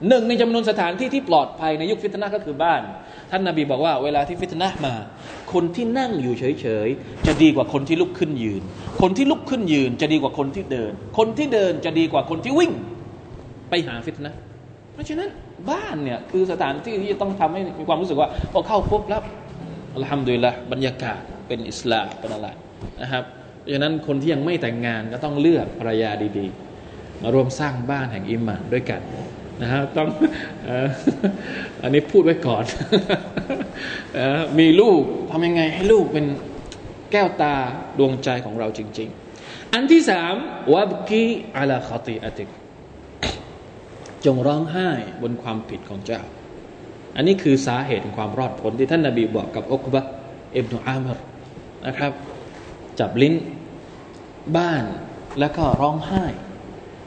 [0.09, 2.81] หนึ่งในจำนวนสถานที่ที่ปลอดภัยในยุคฟิตนะก็คือบ้าน
[3.31, 4.95] ท่านนาบีบอกว่าเวลาที่ฟิตนะมา
[5.53, 8.63] คนที่นั่งอยู่เฉยๆจะดีกว่าคนที่ลุกขึ้นยืน
[9.03, 12.73] คนที่ลุกขึ้นยืนจะดีกว่าคนที่เดิน คนที่เดินจะดีกว่าคนที่วิ่ง
[13.71, 14.35] ไปหาฟิตนะ
[14.95, 15.29] เพราะฉะนั้น
[15.71, 19.23] บ้านเนี่ยคือสถานที่ที่จะต้องทำให้มีความรู้สึกว่าพอเข้าปุ๊บแล้ว
[19.97, 22.49] อัลฮัมดุลิลละบรรยากาศเป็นอิสลามเป็นอะไร
[23.03, 23.25] นะครับ
[23.65, 29.01] เพราะฉะนั้นคนที่ยังไม่แต่งงานก็ต้องเลือกภรรยาดีๆ มารวมสร้างบ้านแห่งอิมานด้วยกัน
[29.63, 30.09] นะฮะต้อง
[31.83, 32.65] อันนี้พูดไว้ก่อน
[34.59, 35.01] มีลูก
[35.31, 36.27] ทำยังไงให้ลูกเป็น
[37.13, 37.55] แก้วตา
[37.99, 39.09] ดวงใจของเราจริง
[39.41, 40.35] ๆ อันที่สาม
[40.75, 41.23] วับกี
[41.57, 42.49] อัลาคติอติก
[44.25, 44.89] จงร้องไห้
[45.23, 46.23] บนความผิดของเจ้า
[47.17, 50.05] อันนี้คือสาเหตุของความรอดพ้นที่ท่านนาบีบอกกับอุกบะ
[50.57, 51.19] อิบนุอามร
[51.87, 52.13] นะครับ
[53.01, 53.35] จับลิ้น
[54.58, 54.84] บ้าน
[55.40, 56.26] แล้วก็ร้องไห้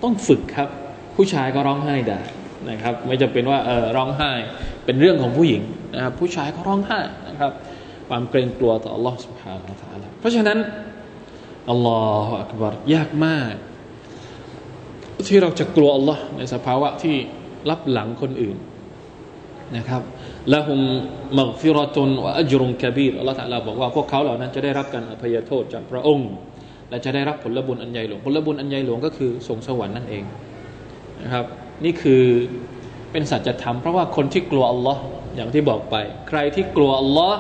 [0.03, 0.69] ต้องฝึกครับ
[1.17, 2.21] ผู้ชายก็ร้องไห้ได้
[2.71, 4.33] นะครับ ไม่จำเป็นว่าเออร้องไห้
[4.85, 5.63] เป็นเรื่องของผู้หญิง
[5.95, 7.53] นะครับ ผู้ชายก็ร้องไห้นะครับ
[8.09, 10.59] ความเกรงกลัวต่อ Allah سبحانه และ تعالى เพราะฉะนั้น
[11.71, 13.55] อัลลอฮฺอักบารยากมาก
[15.29, 17.17] ที่เราจะกลัวอัลลอฮ์ในสภาวะที่
[17.71, 18.57] รับหลังคนอื่น
[19.77, 20.03] นะครับ
[20.55, 20.81] ละหุม
[21.39, 26.31] มักฟิรตุนวะอัจรุนกบีรอัลลอฮ์ตะลาบอกว่าพวกเขาเหล่านั้นจะได้รับการอภัยโทษจากพระองค์
[26.90, 30.24] และจะได้รับผลบุญอันใหญ่หลวงผลบุญอันใหญ่หลวงก็คือส่งสวรรค์นั่นเอง
[31.24, 31.46] นะครับ
[31.84, 32.24] นี่คือ
[33.12, 35.02] เป็นสัจธรรมเพราะว่าคนที่กลัวอัลลอฮ์
[35.36, 35.96] อย่างที่บอกไป
[36.30, 37.40] ใครที่กลัวอัลลอฮ์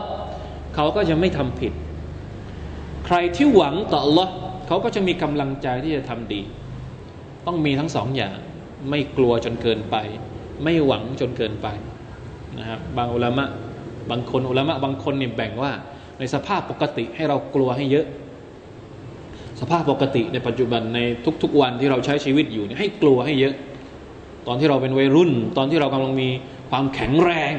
[0.75, 1.73] เขาก็จะไม่ทำผิด
[3.05, 4.31] ใครที่หวังต่ออัลลอฮ์
[4.67, 6.41] เขาก็จะมีกำลังใจที่จะทำดี
[7.45, 8.36] ต้องมีทั้งสองอย่าง
[8.89, 9.95] ไม่กลัวจนเกินไป
[10.63, 11.67] ไม่หวังจนเกินไป
[12.60, 13.45] นะครับบางอุลามะ
[14.12, 15.71] บางคนอุลามะบางคนเนี่ยแบ่งว่า
[16.19, 18.05] ในสภาพปกติให้เรากลัวให้เยอะ
[19.60, 21.00] สภาพปกติในปัจจุบันใน
[21.43, 23.54] ทุก ๆ วันที่เราใช้ชีวิตอยู่ให้กลัวให้เยอะ
[24.48, 26.30] ตอนที่เราเป็นวัยรุ่น ตอนที่เรากำลังมี
[26.70, 27.54] ความแข็งแรง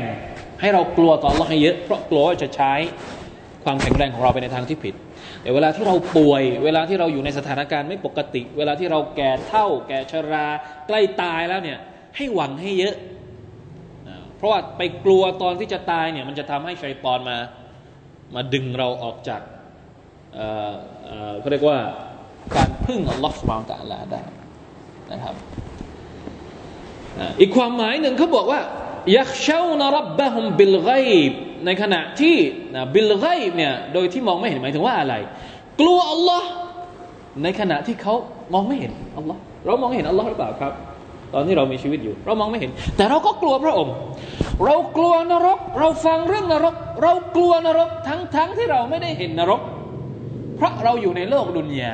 [0.61, 2.73] ให้เรากลัวต่อเราให้เยอะ เพราะกลัวจะใช้
[3.65, 4.95] ความแข็งแรงของเราไปในทางที่ผิด
[5.43, 10.47] แต่เวลาที่เราป่วย เวลาที่เราอยู่ในสถานการณ์ไม่ปกติ เวลาที่เราแก่เท่า แก่ชรา
[10.87, 11.79] ใกล้ตายแล้วเนี่ย
[12.17, 12.95] ให้หวังให้เยอะ
[14.37, 17.39] เพราะว่าไปกลัวตอนที่จะตายเนี่ยมันจะทำให้ชัยปอนมา
[18.35, 19.41] มาดึงเราออกจาก
[21.41, 21.79] เขาเรียกว่า
[22.57, 24.23] การพึ่งอัลลอฮฺสุบานตะลาได้
[25.13, 25.35] นะครับ
[27.41, 28.61] อีกความหมายหนึ่งเขาบอกว่า
[29.17, 30.91] ยักเชานรับบะฮุมบิลไก
[31.31, 31.33] บ
[31.67, 32.37] ในขณะที่
[32.75, 35.15] นะบิลไกบเนี่ยโดยที่มองไม่เห็นหมายถึงว่าอะไร
[35.81, 36.49] กลัวอัลลอฮ์
[37.43, 38.15] ในขณะที่เขา
[38.55, 40.73] มองไม่เห็นอัลลอฮ์เรามองเห็นอัลลอฮ์หรือเปล่าครับ
[41.35, 43.95] ตอนที่เรามีชีวิตอยู่ เรามองไม่เห็น แต่เราก็กลัวพระองค์
[44.65, 49.61] เรากลัวนรก เราฟังเรื่องนรก เรากลัวนรกทั้งทั้งที่เราไม่ได้เห็นนรก
[50.59, 51.93] เพราะเราอยู่ในโลกดุนยา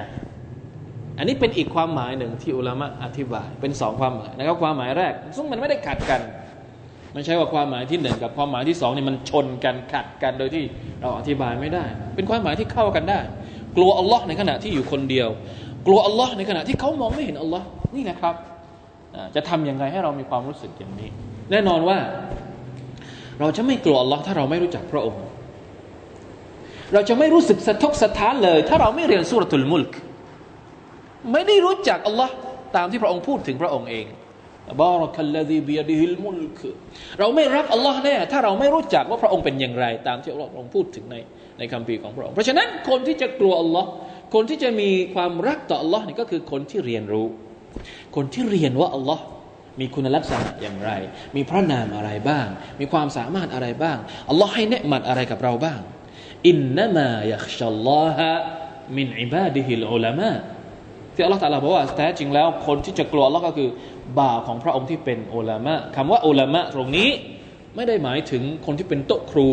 [1.18, 6.20] อันนี้เป็นอีกความหมายหนึ่งที่อุลามะอธิบาย เป็นสองความหมายนะครับความหมายแรก ซึ่งมันไม่ได้ขัดกัน
[7.14, 10.64] ไม่ใช่ว่าความหมายที่หนึ่งกับความหมายที่สองนี่มันชนกันขัดกันโดยที่
[11.00, 13.20] เราอธิบายไม่ได้ เป็นความหมายที่เข้ากันได้
[13.76, 15.28] กลัวอัลลอฮ์ในขณะที่อยู่คนเดียว
[15.86, 18.34] กลัวอัลลอฮ์ในขณะที่เขามองไม่เห็นอัลลอฮ์นี่นะครับ
[19.34, 21.08] จะทํำยังไงให้เรามีความรู้สึกอย่างนี้
[21.50, 21.98] แน่นอนว่า
[23.40, 25.22] เราจะไม่กลัวอัลลอฮ์ถ้าเราไม่รู้จักพระองค์
[26.92, 29.94] เราจะไม่รู้สึกสะทกสะท้านเลย ถ้าเราไม่เรียนสุรทูลมุลก
[31.32, 32.32] ไม่ได้รู้จักอัลลอฮ์
[32.76, 34.06] ตามที่พระองค์พูดถึงพระองค์เอง
[34.80, 36.60] บารักัลลดีบียดิฮิลมุลก
[37.18, 41.16] เราไม่รักอัลลอฮ์แน่ถ้าเราไม่รู้จักว่าพระองค์เป็นอย่างไร ตามที่อัลลอฮ์ทรงพูดถึงใน
[41.58, 43.88] ในคำพีของพระองค์เพราะฉะนั้นคนที่จะกลัวอัลลอฮ์
[44.34, 47.26] คนที่จะมีความรักต่ออัลลอฮ์นี่ก็คือคนที่เรียนรู้
[48.16, 49.22] คนที่เรียนว่าอัลลอฮ์
[49.80, 50.90] มีคุณลักษณะอย่างไร
[51.36, 52.46] มีพระนามอะไรบ้าง
[52.80, 53.98] มีความสามารถอะไรบ้าง
[54.30, 55.80] อัลลอฮ์ให้เนืมัดอะไรกับเราบ้าง
[56.48, 58.30] อินนามะยักชัลลอฮะ
[58.96, 60.30] มินอิบาดิฮิลอุลามะ
[61.14, 63.68] ที่อัลลอฮฺตาลาบอกว่าแท้จริงแล้วคนที่จะกลัวอัลลอฮ์ก็คือ
[64.18, 67.10] บ่าวของพระองค์ที่เป็นอุลามะคำว่าอุลามะตรงนี้
[67.76, 69.48] ไม่ได้หมายถึงคนที่เป็นโต๊ะครู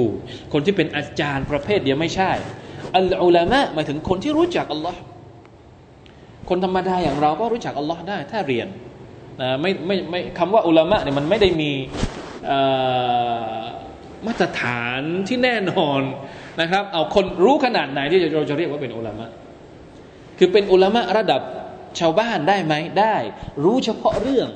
[0.53, 2.31] คนที่เป็นอาจารย์ประเภทเดียวไม่ใช่
[2.97, 4.99] อัลอุลามะหมายถึงคนที่รู้จักอัลลอฮ์
[6.49, 8.67] คนธรรมดาอย่างเราก็รู้จักอัลลอฮ์ได้ถ้าเรียน
[9.41, 11.71] นะไม่ไม่ไม่คำว่าอุลามะเนี่ยมันไม่ได้มี
[14.27, 16.01] มาตรฐานที่แน่นอน
[16.59, 19.25] นะครับ เอาคนรู้ขนาดไหนที่เราจะเรียกว่าเป็นอุลามะ
[20.37, 21.41] คือเป็นอุลามะระดับ
[21.99, 23.15] ชาวบ้านได้ไหมได้
[23.63, 24.49] รู้เฉพาะเรื่อง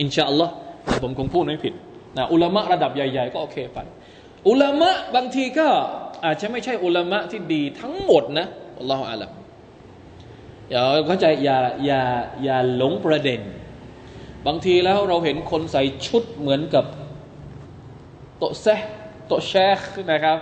[0.00, 0.52] อินชาอัลลอฮ์
[0.84, 1.74] แต่ผมคงพูดไม่ผิด
[2.16, 3.78] นะอุลามะระดับใหญ่ ๆ ก็โอเคไป
[4.48, 5.68] อุลามะบางทีก็
[6.24, 8.46] อาจจะไม่ใช่อุลามะที่ดีทั้งหมดนะ
[8.78, 9.30] อัลลอฮฺอาลัม
[10.70, 12.00] อย่าเข้าใจอย่าอย่า
[12.44, 13.40] อย่าหลงประเด็น
[14.46, 16.84] บางทีแล้วเราเห็นคนใส่ชุดเหมือนกับ
[18.38, 18.66] โตเซ
[19.26, 19.80] โตเชค
[20.12, 20.38] นะครับ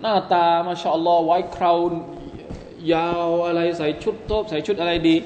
[0.00, 1.78] หน้าตามาชาอัลลอฮ์ไว้คราว
[2.92, 5.16] ยาวอะไรใส่ชุดโต๊ะใส่ชุดอะไรดี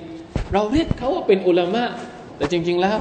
[0.52, 1.84] เราเรียกเขาว่าเป็นอุลามะ
[2.36, 2.98] แต่จริง ๆแล้ว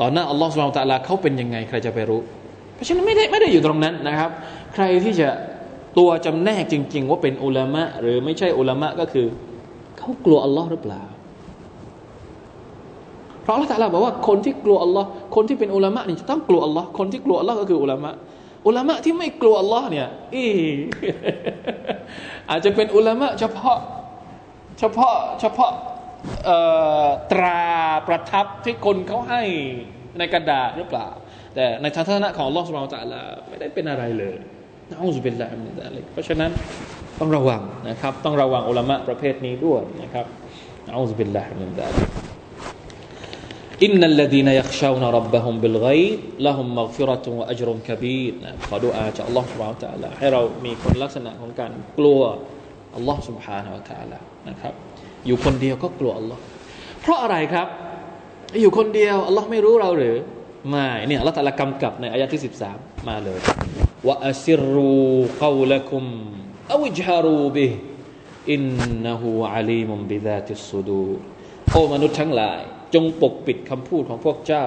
[0.00, 2.20] ต่อหน้าอัลลอฮฺสุบไบร์ตะลาเขาเป็นยังไงใครจะไปรู้
[2.74, 4.30] เพราะฉะนั้นไม่ได้ไม่ได้อยู่ตรงนั้นนะครับ
[4.74, 5.28] ใครที่จะ
[5.98, 9.26] ตัวจำแนกจริง ๆ ว่าเป็นอุลามะหรือไม่ใช่อุลามะก็คือ
[9.98, 11.02] เขากลัวอัลลอฮ์หรือเปล่า
[13.42, 18.10] เพราะอัลลอฮฺตะลาบอกว่าคนที่กลัวอัลลอฮ์คนที่เป็นอุลามะนี่จะต้องกลัวอัลลอฮ์คนที่กลัวอัลลอฮ์ก็คืออุลามะ
[18.66, 20.44] อุลามะที่ไม่กลัวอัลลอฮ์เนี่ยอี
[22.50, 23.78] อาจจะเป็นอุลามะเฉพาะ
[24.78, 25.72] เฉพาะเฉพาะ
[27.32, 27.62] ตรา
[28.08, 29.42] ประทับที่คนเขาให้
[30.18, 31.08] ในกระดาษหรือเปล่า
[31.54, 34.36] แต่ในทางทัศนะของอัลลอฮ์ سبحانه وتعالى ไม่ได้เป็นอะไรเลย
[34.90, 36.50] نعوذ بالله من ذلك เพราะฉะนั้น
[37.20, 40.26] ต้องระวังนะครับ ต้องระวังอุลามะประเภทนี้ด้วยนะครับ
[40.86, 42.08] นะอูซุบิลลาฮิมินซาลิก
[43.84, 45.88] อินนัลลดีนยักชาวนารับบะฮุมบิลไก
[46.46, 52.20] ละฮุมมักฟิรตุวะอัจรุมคบีรนะขอดูอาจากอัลลอฮฺสุบฮานตะลาให้เรามีคนลักษณะของการกลัว
[52.96, 54.18] อัลลอฮฺ سبحانه وتعالى
[54.48, 54.74] นะครับ
[55.26, 56.40] อยู่คนเดียวก็กลัวอัลลอฮ์
[57.02, 57.68] เพราะอะไรครับ
[58.60, 60.16] อยู่คนเดียวอัลลอฮ์ไม่รู้เราหรือ
[60.70, 62.42] ไม่เนี่ยอัลลอฮ์ تعالى กำกับในอายะที่
[62.74, 63.40] 13 มาเลย
[64.08, 64.74] وأسروا
[65.04, 66.04] قولكم
[66.72, 71.04] أو اجهروا به إنه عليم بذات الصدور
[71.70, 72.62] โอ้มนุษย์ทั้งหลาย
[72.94, 74.64] จงปกปิดคำพูดของพวกเจ้า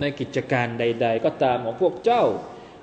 [0.00, 2.22] ในกิจการใด ๆ ก็ตามของพวกเจ้า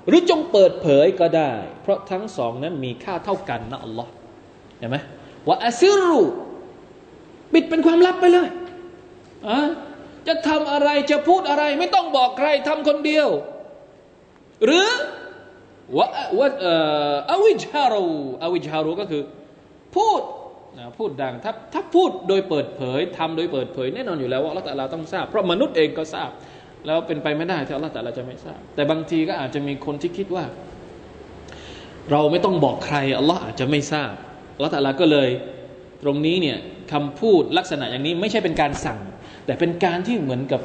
[0.08, 4.10] หรือจงเปิดเผยก็ได้ เพราะทั้งสองนั้นมีค่าเท่ากันนะอัลลอฮ์
[4.78, 4.96] เห็นไหม
[5.48, 6.18] ว่าأسروا
[7.52, 8.48] ปิดเป็นความลับไปเลย
[9.48, 9.58] อะ
[10.26, 13.28] จะทำอะไรจะพูดอะไร ไม่ต้องบอกใครทำคนเดียว
[14.64, 14.88] หรือ
[15.96, 16.06] วะ
[16.38, 16.46] วะ
[17.30, 18.10] อวิจฮารู
[18.42, 19.22] อวิจฮารูก็คือ
[19.96, 20.20] พูด
[20.78, 26.30] นะพูดดังถ้าถ้าพูดโดยเปิดเผยทำโดยเปิดเผยแน่นอนอยู่แล้วว่าอัลลอฮฺต้องทราบ เพราะมนุษย์เองก็ทราบ
[26.86, 30.44] แล้วเป็นไปไม่ได้ที่อัลลอฮฺจะไม่ทราบ แต่บางทีก็อาจจะมีคนที่คิดว่า
[32.10, 34.12] เราไม่ต้องบอกใครอัลลอฮฺอาจจะไม่ทราบ
[34.56, 35.28] อัลลอฮฺก็เลย
[36.02, 36.58] ตรงนี้เนี่ย
[36.92, 38.98] คำพูดลักษณะอย่างนี้ไม่ใช่เป็นการสั่ง
[39.46, 40.60] แต่เป็นการที่เหมือนกับ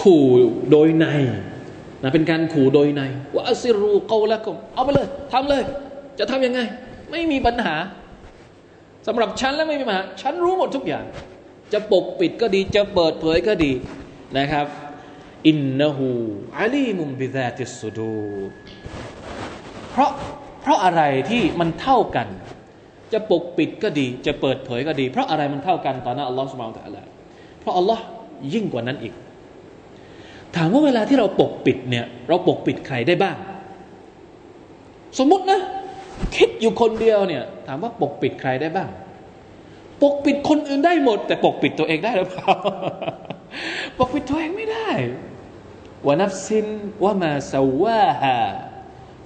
[0.00, 0.24] ขู่
[0.70, 1.06] โดยใน
[2.02, 3.02] นะเป็นการขู่โดยใน
[3.34, 5.62] ว่าอัสิรูเกาละกมเอาไปเลยทำเลย
[6.18, 6.60] จะทำยังไง
[7.10, 7.76] ไม่มีปัญหา
[9.06, 11.04] สำหรับฉันแล้วไม่มีปัญหา ฉันรู้หมดทุกอย่าง
[11.72, 13.72] จะปกปิดก็ดี จะเปิดเผยก็ดี
[14.38, 14.66] นะครับ
[15.48, 16.10] อินนหู
[16.58, 18.16] อาลีมุมบิดาติสุดู
[19.90, 20.10] เพราะ
[20.62, 22.28] เพราะอะไรที่มันเท่ากัน
[23.12, 27.02] จะปกปิดก็ดี จะเปิดเผยก็ดี เพราะอะไรมันเท่ากันต่อหน้าอัลลอฮฺสุบไบร์ตะลา
[27.60, 28.02] เพราะอัลลอฮ์
[28.54, 29.14] ยิ่งกว่านั้นอีก
[30.56, 33.36] ถามว่าเวลาที่เราปกปิดเนี่ย เราปกปิดใครได้บ้าง
[35.18, 35.60] สมมุตินะ
[36.36, 38.90] คิดอยู่คนเดียวเนี่ย ถามว่าปกปิดใครได้บ้าง
[40.02, 42.50] ปกปิดคนอื่นได้หมด แต่ปกปิดตัวเองได้หรือเปล่า
[43.98, 44.90] ปกปิดตัวเองไม่ได้
[46.06, 46.66] วนัฟซิน
[47.04, 48.36] วะมาซาวาฮา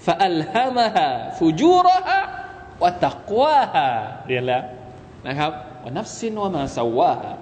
[0.07, 2.19] ฟะอัลฮามะฮาฟูจูรฮา
[2.83, 3.87] วะตักวาฮา
[4.29, 4.63] เรียนแล้ว
[5.27, 5.53] นะครับ
[5.85, 7.33] ونفس وما سواها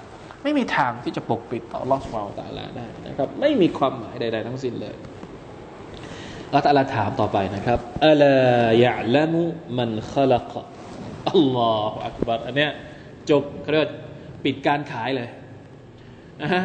[0.43, 4.95] ไม่มีทางที่จะปกปิดต่อลอสุภาวตะละได้นะครับ ไม่มีความหมายใด ๆ ทั้งสิ้นเลย
[6.47, 8.23] อัลลอฮ์ถามต่อไปนะครับอัล
[8.85, 9.43] ยะละมุ
[9.77, 10.53] มันขลัก
[11.29, 12.71] อัลลอฮฺอักบัรอันเนี้ย
[13.29, 13.89] จบเขาเรียก
[14.43, 15.29] ปิดการขายเลย
[16.41, 16.63] นะฮะ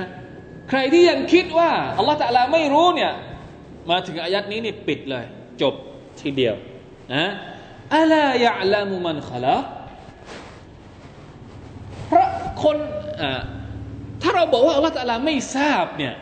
[0.69, 3.13] ใครที่ยังคิดว่าอัลลอฮฺตะลาไม่รู้เนี่ย
[3.91, 5.25] มาถึงอายัดนี้นี่ปิดเลย
[5.63, 5.75] จบ
[6.21, 6.55] ทีเดียว
[7.15, 7.27] นะ
[7.97, 9.65] อัลายะละมุมันขลัก
[12.07, 12.29] เพราะ
[12.63, 12.77] คน
[14.23, 16.15] ถ้าเราบอกว่าอัลลอฮฺตะลาไม่ทราบเนี่ย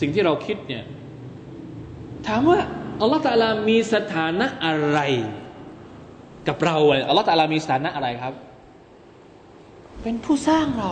[0.00, 0.84] สิ่งที่เราคิดเนี่ย
[2.26, 2.60] ถามว่า
[3.00, 4.98] อัลลอฮฺตาลามีสถานะอะไร
[6.48, 6.76] กับเรา
[7.08, 8.34] อัลลอฮฺตาลามีสถานะอะไรครับ
[10.02, 10.90] เป็นผู้สร้างเรา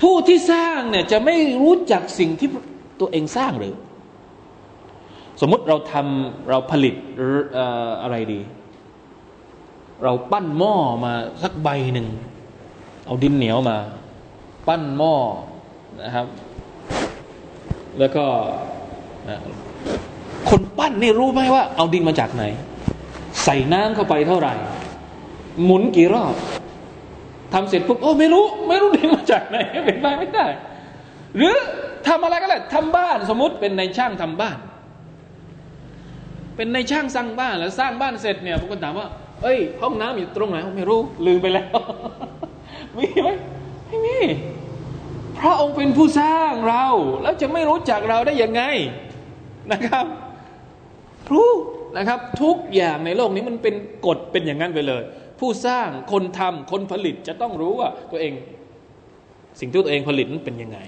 [0.00, 2.48] ผู้ที่สร้างเนี่ยจะไม่รู้จักสิ่งที่
[3.00, 3.74] ตัวเองสร้างหรือ
[5.40, 6.94] สมมติเราทำเราผลิต
[8.02, 8.40] อะไรดี
[10.04, 10.74] เราปั้นหม้อ
[11.04, 12.08] มาสักใบหนึ่ง
[13.06, 13.78] เอาดินเหนียวมา
[14.68, 15.14] ปั้นหม้อ
[16.02, 16.26] นะครับ
[17.98, 18.24] แล้วก็
[20.50, 22.44] คนปั้นนี่รู้ไหมว่า เอาดินมาจากไหน
[23.44, 24.54] ใส่น้ำเข้าไปเท่าไหร่
[25.64, 26.34] หมุนกี่รอบ
[27.54, 30.46] ทำเสร็จปุ๊บโอ้ไม่รู้ ไม่รู้ดินมาจากไหนเป็นไปไม่ได้
[31.36, 31.56] หรือ
[32.08, 34.56] ทำอะไรก็ได้ทำบ้านสมมติเป็นในช่างทำบ้าน
[36.56, 39.08] เป็นในช่างสร้างบ้านแล้วสร้างบ้านเสร็จเนี่ยผมก็ถามว่า
[39.42, 41.78] เอ้ย ห้องน้ำอยู่ตรงไหนไม่รู้ลืมไปแล้ว
[42.96, 43.28] มีไหม
[43.86, 44.18] ไม่มี
[45.38, 46.86] พระองค์เป็นผู้สร้างเรา
[47.22, 48.62] แล้วจะไม่รู้จักเราได้ยังไง
[49.72, 50.06] นะครับ
[51.32, 51.50] รู้
[51.96, 53.74] นะครับ ทุกอย่างในโลกนี้มันเป็น
[54.06, 55.02] กฎเป็นอย่างนั้นไปเลย
[55.40, 58.32] ผู้สร้างคนทำคนผลิตจะต้องรู้ว่าตัวเอง
[59.60, 60.78] สิ่งที่ตัวเองผลิตนั้นเป็นยังไง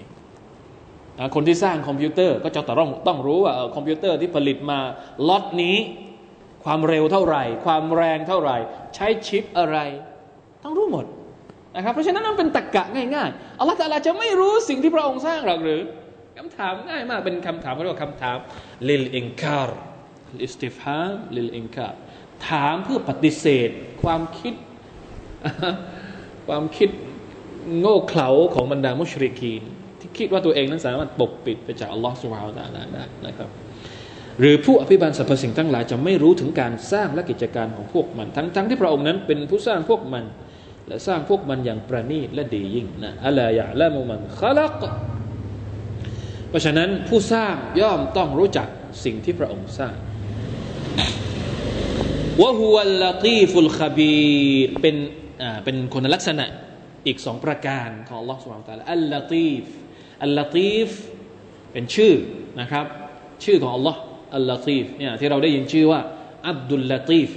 [1.34, 4.80] คนที่สร้างคอมพิวเตอร์ก็จะต้องต้องรู้ว่าคอมพิวเตอร์ที่ผลิตมา
[5.28, 5.76] ล็อตนี้
[6.64, 8.56] ความเร็วเท่าไหร่ ความแรงเท่าไหร่
[8.94, 9.78] ใช้ชิปอะไร
[10.64, 11.06] ต้องรู้หมด
[11.76, 15.80] นะครับเพราะฉะนั้นมันเป็นตรรกะง่ายๆอัลลอฮฺ تعالى จะไม่รู้สิ่งที่พระองค์สร้างหรอกหรือ
[16.38, 18.36] คำถามง่ายมากเป็นคำถามเรียกว่าคำถาม
[18.88, 21.98] للإنكار استفهام للإنكار
[22.48, 23.68] ถามเพื่อปฏิเสธ
[24.02, 24.54] ความคิด
[26.48, 26.88] ความคิด
[27.78, 29.62] โง่เขลาของบรรดามุชริกีน
[30.00, 33.48] ที่คิดว่าตัวเองนั้นสามารถปกปิดไปจากอัลลอฮฺสุบฮาวตาลาได้นะครับ
[34.40, 40.24] หรือผู้อภิบาลสรรพสิ่งทั้งหลายจะไม่รู้ถึงการสร้างและกิจการของพวกมัน ทั้งๆทที่พระองค์นั้นเป็นผู้สร้างพวกมัน
[40.88, 44.80] และสร้างพวกมันอย่างประณีตและดียิ่งนะอัลลอฮฺยะละมุมันขลัก
[46.48, 48.68] เพราะฉะนั้นผู้สร้างย่อมต้องรู้จัก
[49.04, 49.94] สิ่งที่พระองค์สร้าง
[52.41, 54.15] วะฮุวัลลตีฟุลคบี
[54.67, 54.95] รเป็น
[55.43, 56.45] อ่าเป็นคุณลักษณะ
[57.07, 59.63] อีกสองประการของ Allah سبحانه และ تعالى อัลลตีฟ
[60.23, 60.87] อัลลตีฟ
[61.71, 62.13] เป็นชื่อ
[62.59, 62.85] นะครับ
[63.43, 63.95] ชื่อของ Allah
[64.35, 66.01] อัลลตีฟเนี่ยที่เราได้ยินชื่อว่า
[66.49, 67.29] อับดุลลตีฟ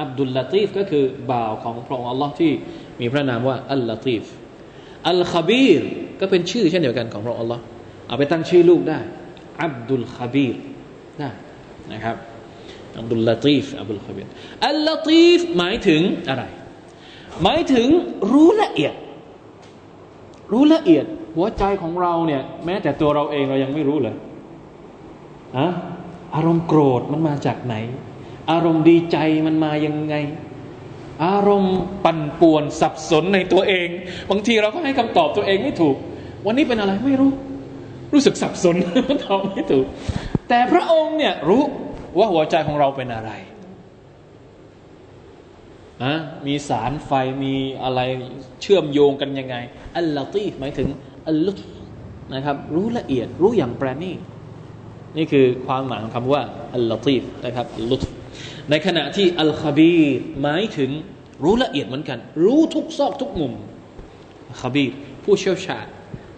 [0.00, 2.52] อับดุลลตีฟก็คือบ่าวของพระองค์ Allah ที่
[3.00, 4.22] มีพระนามว่าอัลลตีฟ
[5.08, 5.82] อัลคบีร
[6.20, 7.60] ก็เป็นชื่อเช่นเดียวกันของพระองค์ Allah
[8.06, 8.98] เอาไปตั้งชื่อลูกได้
[9.62, 10.56] อับดุลคบีร
[11.18, 11.30] ได้
[11.92, 12.16] นะครับ
[12.99, 14.27] อับดุลลาตีฟอับดุลคบีร
[14.67, 16.43] อัลลาตีฟหมายถึงอะไร
[17.43, 17.87] หมายถึง
[18.31, 18.93] รู้ละเอียด
[20.51, 24.15] รู้ละเอียด หัวใจของเราเนี่ยแม้แต่ตัวเราเองเรายังไม่รู้เลย
[25.57, 25.67] อะ
[26.35, 27.75] อารมณ์โกรธมันมาจากไหน
[28.51, 30.15] อารมณ์ดีใจมันมายังไง
[31.25, 33.87] อารมณ์ปั่นป่วนสับสนในตัวเอง
[34.29, 35.95] บางทีเราก็ให้คำตอบตัวเองไม่ถูก
[36.45, 37.31] วันนี้เป็นอะไรไม่รู้
[38.13, 38.75] รู้สึกสับสน
[39.23, 39.85] ตอบไม่ถูก
[40.49, 41.63] แต่พระองค์เนี่ยรู้
[42.17, 43.31] ว่าหัวใจของเราเป็นอะไร
[46.03, 46.13] อะ
[46.47, 47.11] มีสารไฟ
[47.43, 47.99] มีอะไร
[48.61, 49.55] เชื่อมโยงกันยังไง
[49.97, 50.87] อัลลอตีหมายถึง
[51.27, 51.59] อัลลุต
[52.33, 54.19] นะครับ รู้ละเอียดรู้อย่างประณีต
[55.17, 56.41] นี่คือความหมายของคำว่า
[56.75, 58.01] อัลลอตีฟนะครับลุต
[58.69, 60.03] ในขณะที่อัลคาบีร
[60.41, 60.91] หมายถึง
[61.43, 63.53] รู้ละเอียดเหมือนกัน รู้ทุกซอกทุกมุม
[64.61, 64.91] คาบีร
[65.23, 65.85] ผู้เชี่ยวชาญ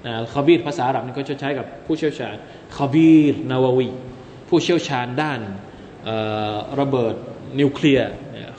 [0.05, 2.35] นะคาบีรภาษาอาหรับนี่ก็จะใช้กับผู้เชี่ยวชาญ
[2.77, 3.87] คาบีรนาววี
[4.49, 5.39] ผู้เชี่ยวชาญด้าน
[6.80, 7.14] ระเบิด
[7.60, 8.10] นิวเคลียร์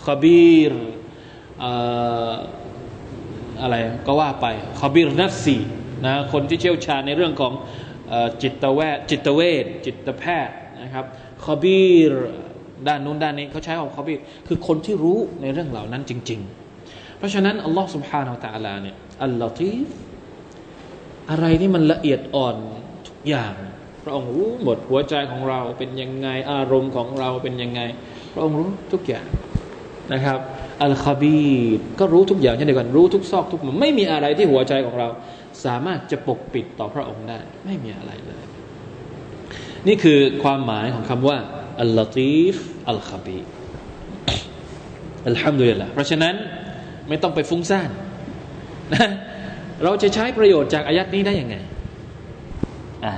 [0.06, 0.74] คบีร
[3.62, 3.76] อะไร
[4.08, 4.48] ก็ว่าไป
[4.82, 5.58] คบีรนัฟซี
[6.06, 7.54] นะคนที่เชี่ยวชาญในเรื่องของ
[8.42, 11.06] จิตเวชจิตเวชจิตแพทย์นะครับ
[11.46, 12.14] คบีร
[12.88, 16.40] ด้านนู้นด้านนี้เขาใช้คำคบีรคือคนที่รู้ในเรื่องเหล่านั้นจริง
[16.80, 19.88] ๆ เพราะฉะนั้นอัลลอฮ์ سبحانه และ تعالى เนี่ยอัลลอฮีฟ
[21.32, 22.56] อะไรที่มันละเอียดอ่อน
[23.08, 23.54] ทุกอย่าง
[24.05, 27.81] พระองค์รู้หมดหัวใจของเราเป็นยังไงอารมณ์ของเราเป็นยังไง
[28.33, 29.27] พระองค์รู้ทุกอย่าง
[30.13, 30.39] นะครับ
[30.83, 35.09] อัลคาบีดก็รู้ทุกอย่างเช่นเดียวกันรู้ทุกซอกทุกมุมไม่มีอะไรที่หัวใจของเรา
[35.65, 38.45] สามารถจะปกปิดต่อพระองค์ได้ ไม่มีอะไรเลย
[39.87, 41.39] นี่คือความหมายของคำว่า
[41.81, 42.55] อัลลอตีฟ
[42.89, 43.39] อัลคาบี
[45.27, 46.35] อัลฮัมดุลิลละเพราะฉะนั้น
[47.09, 47.91] ไม่ต้องไปฟุ้งซ่าน
[48.95, 49.09] นะ
[49.85, 51.57] เราจะใช้ประโยชน์จากอายัดนี้ได้ยังไง
[53.05, 53.15] อ่า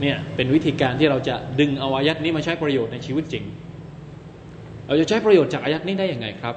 [0.00, 3.44] เนี่ยเป็นวิธีการที่เราจะดึงเอาอายัดนี้มาใช้ประโยชน์ในชีวิตจริง
[4.86, 6.56] เราจะใช้ประโยชน์จากอายัดนี้ได้อยังไงครับ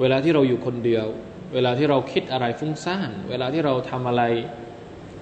[0.00, 1.06] เวลาที่เราอยู่คนเดียว
[1.54, 4.22] เวลาที่เราคิดอะไรฟุ้งซ่าน เวลาที่เราทำอะไร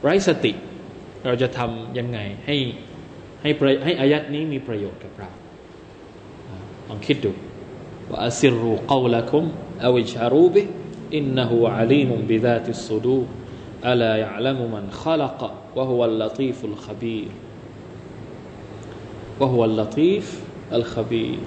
[0.02, 0.52] ไร้สติ
[1.26, 2.56] เราจะทำยังไงให้
[3.42, 3.50] ให้
[3.84, 5.30] ให้อายัดนี้มีประโยชน์กับเรา
[6.88, 7.32] ลองคิดดู
[8.10, 9.44] ว่าอสิรูกาวละคุม
[9.84, 10.62] อวิชารูบิ
[11.16, 13.20] อินนหูอาลีมุบิดาติสุดู
[13.88, 15.50] อัลายะลัมมันขลักะ
[15.88, 17.28] ฮุวัลลตีฟุลขบีร
[19.40, 20.24] วะฮุวัลลตีฟ
[20.74, 21.40] อัลขบีร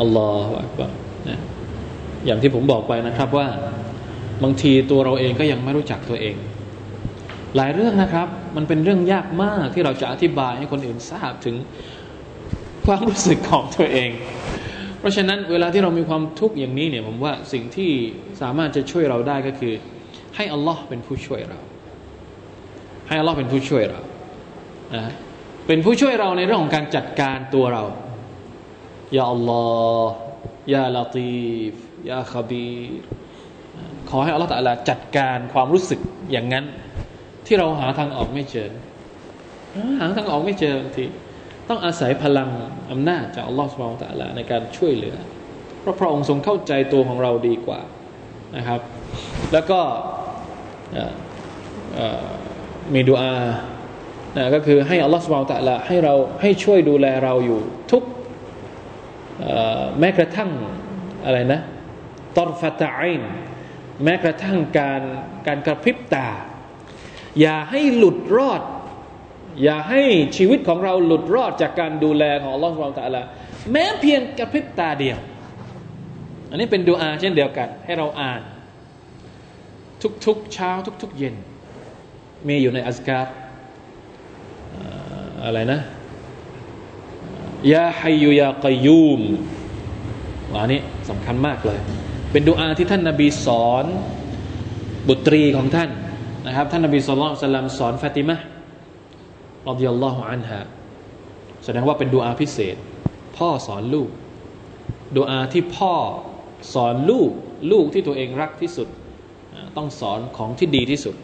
[0.00, 0.92] อัลลอฮฺอักบาร
[1.28, 1.38] นะ
[2.26, 3.48] อย่างที่ผมบอกไปนะครับว่า
[4.42, 6.36] บางทีตัวเราเองก็ยังไม่รู้จักตัวเอง
[7.56, 11.56] หลายเรื่องนะครับ มันเป็นเรื่องยากมากที่เราจะอธิบายให้คนอื่นทราบถึง
[12.86, 14.10] ความรู้สึกของตัวเอง
[14.98, 17.90] เพราะฉะนั้นเวลาที่เรามีความทุกข์อย่างนี้เนี่ยผมว่าสิ่งที่
[18.40, 19.74] สามารถจะช่วยเราได้ก็คือ
[20.36, 21.58] ให้อัลลอฮ์เป็นผู้ช่วยเรา
[23.08, 24.00] ให้อัลลอฮ์เป็นผู้ช่วยเรา
[24.96, 25.04] นะ
[25.66, 27.84] เป็นผู้ช่วยเราในเรื่องของการจัดการตัวเรา
[29.16, 29.64] ยาอัลลอ
[30.00, 30.12] ฮ์
[30.74, 31.32] ยาลาตี
[31.70, 31.74] ฟ
[32.10, 32.68] ยาคาบี
[34.10, 36.00] ขอให้อัลลอฮ์ตะลาจัดการความรู้สึก
[36.32, 36.64] อย่างนั้น
[37.46, 38.70] ที่เราหาทางออกไม่เจอ
[40.00, 41.04] หาทางออกไม่เจอบางที
[41.68, 42.50] ต้องอาศัยพลัง
[42.90, 45.16] อำนาจจากอัลลอฮฺสุบานตะลาในการช่วยเหลือ
[45.80, 47.80] เพราะพระองค์ทรงเข้าใจตัวของเราดีกว่า
[48.56, 48.80] นะครับ
[49.52, 49.80] แล้วก็
[52.94, 53.34] มีดูอา
[54.36, 57.60] นะก็คือให้อัลลอฮฺสุบานตะลาให้เราให้ช่วยดูแลเราอยู่
[57.90, 58.02] ทุก
[59.98, 60.50] แม้กระทั่ง
[61.24, 61.60] อะไรนะ
[62.36, 63.22] ตอรฟตาอิน
[64.04, 65.02] แม้กระทั่งการ
[65.46, 66.28] การกระพริบตา
[67.40, 68.62] อย่าให้หลุดรอด
[69.64, 70.02] อย่าให้
[70.36, 73.22] ชีวิตของเราหลุดรอดจากการดูแลของอัลลอฮฺสุบไบร์ตะลา
[73.72, 75.18] แม้เพียงกระพริบตาเดียว
[76.50, 78.42] อันนี้เป็นดูอาเช่นเดียวกัน ให้เราอ่าน
[80.26, 80.70] ทุกๆเช้า
[81.02, 81.34] ทุก ๆ เย็น
[82.48, 83.26] มีอยู่ในอัสการ
[85.44, 85.80] อะไรนะ
[87.72, 89.20] ยาฮัยยูยากยูม
[90.52, 90.80] อันนี้
[91.10, 91.78] สำคัญมากเลย
[92.30, 93.84] เป็นดูอาที่ท่านนาบีสอน
[95.08, 95.90] บุตรีของท่าน
[96.46, 98.36] นะครับท่านนาบีสุลต่านสอนฟาติมะ
[99.68, 100.60] รดิยัลลอฮุอันฮะ
[101.64, 102.76] แสดงว่าเป็นดูอาพิเศษ
[103.36, 104.08] พ่อสอนลูก
[105.16, 105.94] ดูอาที่พ่อ
[106.74, 107.30] สอนลูก
[107.72, 108.88] ลูกที่ตัวเองรักที่สุด
[109.76, 111.14] ต้องสอนของที่ดีที่สุด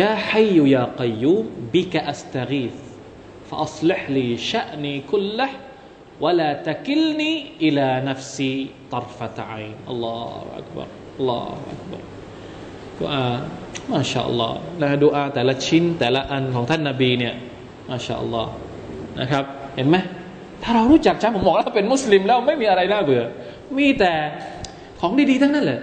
[0.00, 1.34] ยาให้ยูยากยู
[1.74, 2.74] บิกะอัสตารีฟ
[3.50, 5.50] فأصلح لي شأني كله
[6.22, 7.32] ولا تكلني
[7.66, 8.54] إلى نفسي
[8.92, 10.86] طرفة عين الله أكبر
[11.18, 12.02] الله أكبر
[13.00, 13.24] ดูอา
[13.92, 17.34] มาชาอัลลอฮ์นะดูอาแต่ละชิ้นแต่ละอันของท่านนาบีเนี่ย
[17.90, 18.52] มาชาอัลลอฮ์
[19.20, 19.44] นะครับ
[19.76, 19.96] เห็นไหม
[20.62, 23.22] ถ้าเรารู้จักฉันผมบอกแล้วเป็นมุสลิมแล้วไม่มีอะไรน่าเบื่อ
[23.78, 24.12] มีแต่
[25.00, 25.80] ของดีๆทั้งนั้นแหละ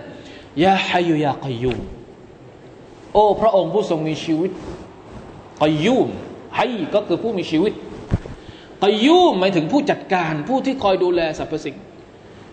[0.63, 1.77] ยาฮายุยากยุม
[3.12, 4.50] โอ้ พระองค์ผู้ทรงมีชีวิต
[5.62, 6.08] กยุม
[6.58, 7.72] ฮัยก็คือผู้มีชีวิต
[8.82, 11.76] กยุมหมายถึงผู้จัดการผู้ที่คอยดูแลสรรพสิ่ง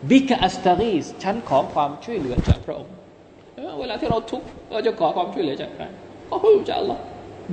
[0.10, 2.94] บิกอัสตารีสฉันขอความช่วยเหลือจากพระองค์
[3.80, 5.84] เวลาที่เราทุกข์เราจะขอความช่วยเหลือจากใคร
[6.30, 7.02] ขอพระอจากอัลลอฮ์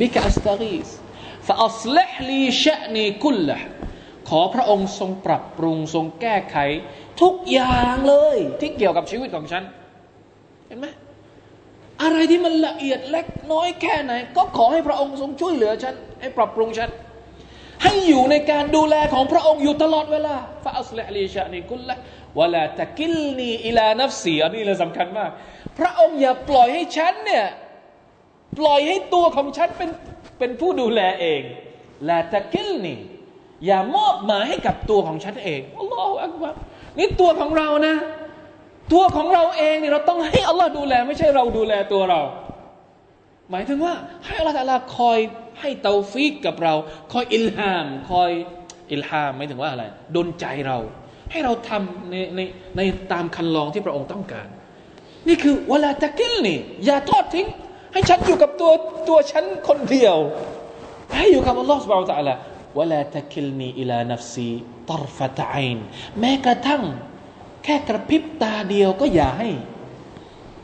[0.01, 0.88] بك أستغيث
[1.47, 3.59] فأصلح لي شأني كله
[4.28, 6.57] ขอพระองค์ทรงปรับปรุงทรงแก้ไข
[7.22, 9.62] ทุกอย่างเลย ที่เกี่ยวกับชีวิตของฉัน
[10.68, 10.86] เห็นไหม
[12.03, 16.90] อะไรที่มันละเอียดเล็กน้อยแค่ไหน ก็ขอให้พระองค์ทรงช่วยเหลือฉัน ให้ปรับปรุงฉัน
[17.82, 20.34] ให้อยู่ในการดูแลของพระองค์อยู่ตลอดเวลา
[20.64, 25.30] فأصلح لي شأني كله ولا تكلني إلى نفسي อันนี้เลยสำคัญมาก
[25.78, 27.47] พระองค์อย่าปล่อยให้ฉันเนี่ย
[28.59, 29.90] ปล่อยให้ตัวของฉันเป็น
[30.38, 31.42] เป็นผู้ดูแลเอง
[32.07, 32.97] ولا تكلني
[33.66, 36.55] อย่ามอบหมายให้กับตัวของฉันเองالله أكبر
[36.99, 37.94] นี่ตัวของเรานะ
[38.93, 42.20] ตัวของเราเองเนี่ยเราต้องให้อัลลอฮ์ดูแล ไม่ใช่เราดูแลตัวเรา
[43.51, 45.18] หมายถึงว่า ให้อัลลอฮฺตะลาคอย
[45.61, 46.74] ให้توفيق กับเรา
[47.12, 48.30] คอย إلهام คอย
[48.92, 49.84] إلهام หมายถึงว่าอะไร
[50.16, 50.78] ดลใจเรา
[51.30, 52.41] ให้เราทำในใน
[52.76, 52.80] ใน
[53.12, 54.49] ตามครรลองที่พระองค์ต้องการ
[55.28, 57.47] นี่คือولا تكلني อย่าทอดทิ้ง
[57.93, 58.72] ให้ฉันอยู่กับตัว
[59.09, 60.16] ตัวฉันคนเดียว
[61.16, 65.78] ให้อยู่กับอัลลอฮฺ سبحانه وتعالى ولا تكلني إلى نفسي طرفة عين
[66.20, 66.82] แม้กระทั่ง
[67.66, 69.48] แค่กระพริบตาเดียวก็อย่าให้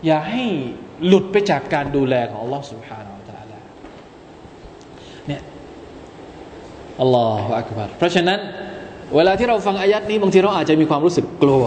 [0.07, 0.45] อย่าให้
[1.07, 3.45] หลุดไปจากการดูแลของอัลลอฮฺسبحان الله
[5.27, 5.43] เนี่ย
[7.01, 8.39] อัลลอฮฺอักบารเพราะฉะนั้น
[9.17, 11.65] เวลาที่เราฟังอายัดนี้บางทีเราอาจจะมีความรู้สึกกลัว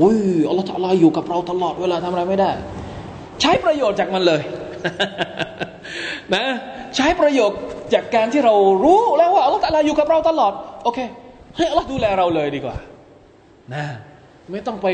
[0.00, 0.18] อุ้ย
[0.48, 2.50] อัลลอฮฺตะลาอยู่กับเราตลอดเวลาทำอะไรไม่ได้
[3.40, 4.42] ใช้ประโยชน์จากมันเลย
[6.34, 6.44] นะ
[6.96, 7.58] ใช้ประโยชน์
[7.94, 8.54] จากการที่เรา
[8.84, 10.52] รู้แล้วว่าอัลลอฮฺตะลาอยู่กับเราตลอด
[10.84, 10.98] โอเค
[11.56, 12.76] ให้อัลลอฮฺดูแลเราเลยดีกว่า
[13.74, 13.84] นะ
[14.50, 14.86] ไม่ต้องไป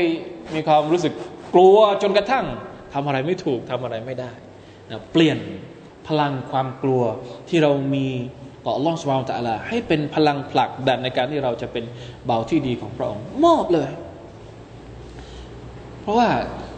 [0.55, 1.13] มีความรู้สึก
[1.53, 2.45] กลัวจนกระทั่ง
[2.93, 4.31] ทำอะไรไม่ถูกทำอะไรไม่ได้
[4.89, 5.37] นะเปลี่ยน
[6.07, 7.03] พลังความกลัว
[7.49, 8.07] ที่เรามี
[8.65, 11.83] ต่อลลอฮฺสุบานตะลาให้เป็นพลังผลักดันในการที่เราจะเป็น
[12.25, 13.89] เบาที่ดีของพระองค์มอบเลย
[16.01, 16.29] เพราะว่า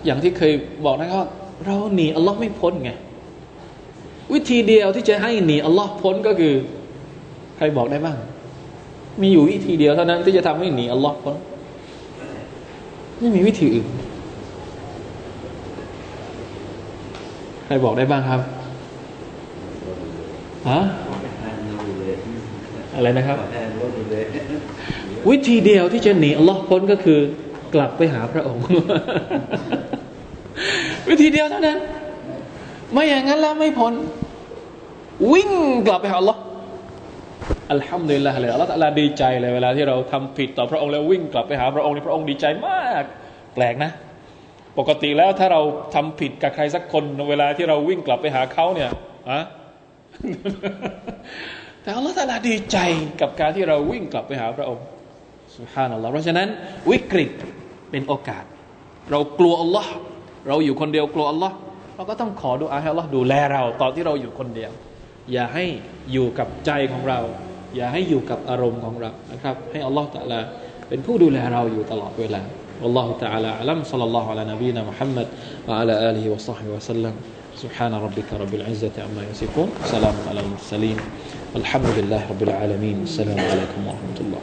[0.05, 0.53] อย่างที่เคย
[0.85, 1.27] บอกนะครับ
[1.65, 2.91] เราหนีอัลลอฮ์ไม่พ้นไง
[4.33, 6.53] วิธีเดียวที่จะให้หนีอัลลอฮ์พ้นก็คือ
[7.57, 8.17] ใครบอกได้บ้าง
[9.21, 11.35] มีอยู่วิธีเดียวเท่านั้นที่จะทำให้หนีอัลลอฮ์พ้น
[13.21, 13.87] ไม่มีวิธีอื่น
[17.65, 18.41] ใครบอกได้บ้างครับ
[20.69, 20.79] ฮะ
[22.95, 23.37] อะไรนะครับ
[25.29, 27.19] วิธีเดียวที่จะหนีอัลลอฮ์พ้นก็คือ
[27.73, 28.63] กลับไปหาพระองค์
[31.09, 31.77] วิธีเดียวเท่านั้น
[32.91, 33.93] ไม่อย่างนั้นแล้วไม่พ้น
[35.33, 35.51] วิ่ง
[35.87, 36.39] กลับไปหาอัลลอฮ์
[37.71, 43.03] อัลฮัมดุลิลละเลยอัลลอฮ์ตะลาดีใจเลยเวลาที่เราทำผิดต่อพระองค์แล้ววิ่งกลับไปหาพระองค์นี่พระองค์ดีใจมาก
[43.55, 43.91] แปลกนะ
[44.79, 45.61] ปกติแล้วถ้าเรา
[45.95, 48.89] ทำผิดกับใครสักคนเวลาที่เราวิ่งกลับไปหาเขาเนี่ย
[49.29, 49.39] อะ
[51.81, 52.77] แต่อัลลอฮ์ตะลาดีใจ
[53.21, 54.85] กับการที่เราวิ่งกลับไปหาพระองค์
[55.57, 56.47] สุฮานัลลอฮ์เพราะฉะนั้น
[56.91, 57.31] วิกฤต
[57.91, 58.43] เป็นโอกาส
[59.11, 59.91] เรากลัวอัลลอฮ์
[60.47, 61.55] เราอยู่คนเดียวกลัวอัลลอฮ์
[61.95, 64.71] เราก็ต้องขอดูอาให้อัลลอฮ์ดูแลเราตอนที่เราอยู่คนเดียว
[65.31, 65.65] อย่าให้
[66.11, 67.19] อยู่กับใจของเรา
[67.76, 70.40] อย่าให้อยู่กับอารมณ์ของเรานะครับ ให้อัลลอฮ์ตะลา
[70.88, 72.42] เป็นผู้ดูแลเราอยู่ตลอดเวลา
[72.82, 75.26] والله تعالى أعلم صلى الله على نبينا محمد
[75.68, 77.14] وعلى آله وصحبه وسلم
[77.56, 80.96] سبحان ربك رب العزة عما يصفون سلام على المرسلين
[81.56, 84.42] الحمد لله رب العالمين السلام عليكم ورحمة الله